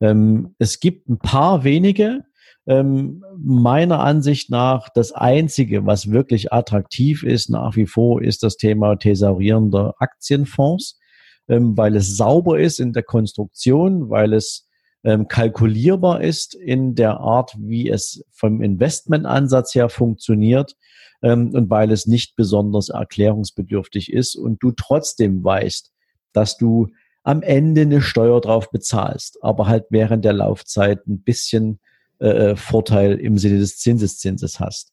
Ähm, 0.00 0.54
es 0.58 0.80
gibt 0.80 1.08
ein 1.08 1.18
paar 1.18 1.64
wenige, 1.64 2.24
ähm, 2.68 3.24
meiner 3.38 4.00
Ansicht 4.00 4.50
nach 4.50 4.90
das 4.94 5.12
Einzige, 5.12 5.86
was 5.86 6.10
wirklich 6.10 6.52
attraktiv 6.52 7.22
ist 7.22 7.48
nach 7.48 7.76
wie 7.76 7.86
vor, 7.86 8.22
ist 8.22 8.42
das 8.42 8.56
Thema 8.56 8.96
thesaurierender 8.96 9.94
Aktienfonds, 9.98 10.98
ähm, 11.48 11.76
weil 11.78 11.96
es 11.96 12.16
sauber 12.18 12.60
ist 12.60 12.78
in 12.78 12.92
der 12.92 13.04
Konstruktion, 13.04 14.10
weil 14.10 14.34
es 14.34 14.68
ähm, 15.02 15.28
kalkulierbar 15.28 16.20
ist 16.20 16.54
in 16.54 16.94
der 16.94 17.20
Art, 17.20 17.56
wie 17.58 17.88
es 17.88 18.22
vom 18.32 18.60
Investmentansatz 18.60 19.74
her 19.74 19.88
funktioniert 19.88 20.74
ähm, 21.22 21.54
und 21.54 21.70
weil 21.70 21.90
es 21.90 22.06
nicht 22.06 22.36
besonders 22.36 22.90
erklärungsbedürftig 22.90 24.12
ist 24.12 24.36
und 24.36 24.62
du 24.62 24.72
trotzdem 24.72 25.42
weißt, 25.42 25.90
dass 26.34 26.58
du 26.58 26.88
am 27.22 27.40
Ende 27.40 27.82
eine 27.82 28.02
Steuer 28.02 28.42
drauf 28.42 28.70
bezahlst, 28.70 29.38
aber 29.40 29.68
halt 29.68 29.86
während 29.88 30.26
der 30.26 30.34
Laufzeit 30.34 31.06
ein 31.06 31.22
bisschen 31.22 31.80
äh, 32.18 32.56
Vorteil 32.56 33.14
im 33.18 33.38
Sinne 33.38 33.58
des 33.58 33.78
Zinseszinses 33.78 34.60
hast. 34.60 34.92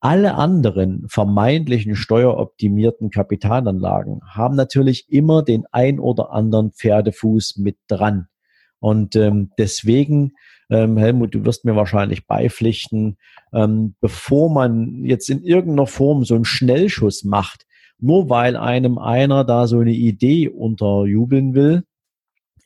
Alle 0.00 0.34
anderen 0.34 1.06
vermeintlichen 1.08 1.96
steueroptimierten 1.96 3.10
Kapitalanlagen 3.10 4.20
haben 4.28 4.54
natürlich 4.54 5.10
immer 5.10 5.42
den 5.42 5.64
ein 5.72 5.98
oder 5.98 6.32
anderen 6.32 6.72
Pferdefuß 6.72 7.56
mit 7.56 7.78
dran. 7.88 8.26
Und 8.78 9.16
ähm, 9.16 9.50
deswegen, 9.58 10.32
ähm, 10.70 10.98
Helmut, 10.98 11.34
du 11.34 11.44
wirst 11.44 11.64
mir 11.64 11.76
wahrscheinlich 11.76 12.26
beipflichten, 12.26 13.16
ähm, 13.54 13.94
bevor 14.00 14.50
man 14.50 15.02
jetzt 15.04 15.30
in 15.30 15.42
irgendeiner 15.42 15.86
Form 15.86 16.24
so 16.24 16.34
einen 16.34 16.44
Schnellschuss 16.44 17.24
macht, 17.24 17.66
nur 17.98 18.28
weil 18.28 18.56
einem 18.56 18.98
einer 18.98 19.44
da 19.44 19.66
so 19.66 19.80
eine 19.80 19.92
Idee 19.92 20.50
unterjubeln 20.50 21.54
will, 21.54 21.84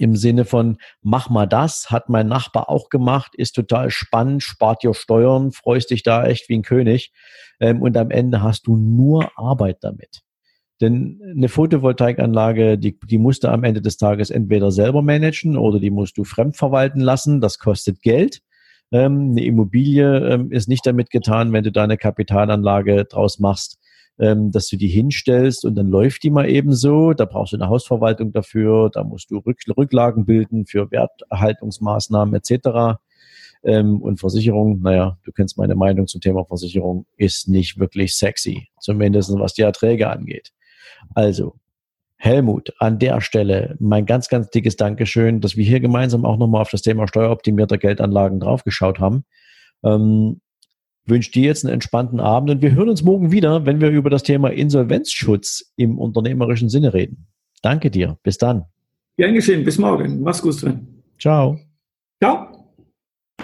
im 0.00 0.16
Sinne 0.16 0.44
von, 0.44 0.78
mach 1.02 1.28
mal 1.28 1.46
das, 1.46 1.90
hat 1.90 2.08
mein 2.08 2.26
Nachbar 2.26 2.70
auch 2.70 2.88
gemacht, 2.88 3.34
ist 3.34 3.52
total 3.52 3.90
spannend, 3.90 4.42
spart 4.42 4.82
dir 4.82 4.94
Steuern, 4.94 5.52
freust 5.52 5.90
dich 5.90 6.02
da 6.02 6.24
echt 6.24 6.48
wie 6.48 6.56
ein 6.56 6.62
König. 6.62 7.12
Ähm, 7.60 7.82
und 7.82 7.96
am 7.96 8.10
Ende 8.10 8.42
hast 8.42 8.66
du 8.66 8.76
nur 8.76 9.30
Arbeit 9.36 9.78
damit. 9.82 10.22
Denn 10.80 11.20
eine 11.36 11.50
Photovoltaikanlage, 11.50 12.78
die, 12.78 12.98
die 12.98 13.18
musst 13.18 13.44
du 13.44 13.48
am 13.48 13.62
Ende 13.64 13.82
des 13.82 13.98
Tages 13.98 14.30
entweder 14.30 14.70
selber 14.70 15.02
managen 15.02 15.58
oder 15.58 15.78
die 15.78 15.90
musst 15.90 16.16
du 16.16 16.24
fremd 16.24 16.56
verwalten 16.56 17.00
lassen. 17.00 17.42
Das 17.42 17.58
kostet 17.58 18.00
Geld. 18.00 18.40
Ähm, 18.90 19.32
eine 19.32 19.44
Immobilie 19.44 20.32
ähm, 20.32 20.50
ist 20.50 20.68
nicht 20.68 20.86
damit 20.86 21.10
getan, 21.10 21.52
wenn 21.52 21.64
du 21.64 21.70
da 21.70 21.84
eine 21.84 21.98
Kapitalanlage 21.98 23.04
draus 23.04 23.38
machst, 23.38 23.78
ähm, 24.20 24.52
dass 24.52 24.68
du 24.68 24.76
die 24.76 24.88
hinstellst 24.88 25.64
und 25.64 25.74
dann 25.74 25.88
läuft 25.88 26.22
die 26.22 26.30
mal 26.30 26.48
eben 26.48 26.74
so. 26.74 27.14
Da 27.14 27.24
brauchst 27.24 27.54
du 27.54 27.56
eine 27.56 27.68
Hausverwaltung 27.68 28.32
dafür, 28.32 28.90
da 28.92 29.02
musst 29.02 29.30
du 29.30 29.38
Rück 29.38 29.58
Rücklagen 29.76 30.26
bilden 30.26 30.66
für 30.66 30.90
Werterhaltungsmaßnahmen 30.90 32.34
etc. 32.34 33.00
Ähm, 33.64 34.00
und 34.02 34.20
Versicherung, 34.20 34.80
naja, 34.82 35.18
du 35.24 35.32
kennst 35.32 35.56
meine 35.56 35.74
Meinung 35.74 36.06
zum 36.06 36.20
Thema 36.20 36.44
Versicherung, 36.44 37.06
ist 37.16 37.48
nicht 37.48 37.78
wirklich 37.78 38.14
sexy, 38.14 38.68
zumindest 38.78 39.32
was 39.38 39.54
die 39.54 39.62
Erträge 39.62 40.10
angeht. 40.10 40.52
Also, 41.14 41.54
Helmut, 42.16 42.74
an 42.78 42.98
der 42.98 43.22
Stelle 43.22 43.76
mein 43.80 44.04
ganz, 44.04 44.28
ganz 44.28 44.50
dickes 44.50 44.76
Dankeschön, 44.76 45.40
dass 45.40 45.56
wir 45.56 45.64
hier 45.64 45.80
gemeinsam 45.80 46.26
auch 46.26 46.36
nochmal 46.36 46.60
auf 46.60 46.70
das 46.70 46.82
Thema 46.82 47.08
steueroptimierter 47.08 47.78
Geldanlagen 47.78 48.40
draufgeschaut 48.40 48.98
haben. 49.00 49.24
Ähm, 49.82 50.42
wünsche 51.10 51.32
dir 51.32 51.44
jetzt 51.44 51.64
einen 51.64 51.74
entspannten 51.74 52.20
Abend 52.20 52.50
und 52.50 52.62
wir 52.62 52.72
hören 52.72 52.88
uns 52.88 53.02
morgen 53.02 53.30
wieder, 53.32 53.66
wenn 53.66 53.80
wir 53.80 53.90
über 53.90 54.08
das 54.08 54.22
Thema 54.22 54.50
Insolvenzschutz 54.50 55.72
im 55.76 55.98
unternehmerischen 55.98 56.68
Sinne 56.68 56.94
reden. 56.94 57.26
Danke 57.62 57.90
dir. 57.90 58.16
Bis 58.22 58.38
dann. 58.38 58.64
Gern 59.18 59.34
geschehen. 59.34 59.64
Bis 59.64 59.76
morgen. 59.76 60.22
Mach's 60.22 60.40
gut, 60.40 60.54
Sven. 60.54 61.02
Ciao. 61.18 61.58
Ciao. 62.22 62.49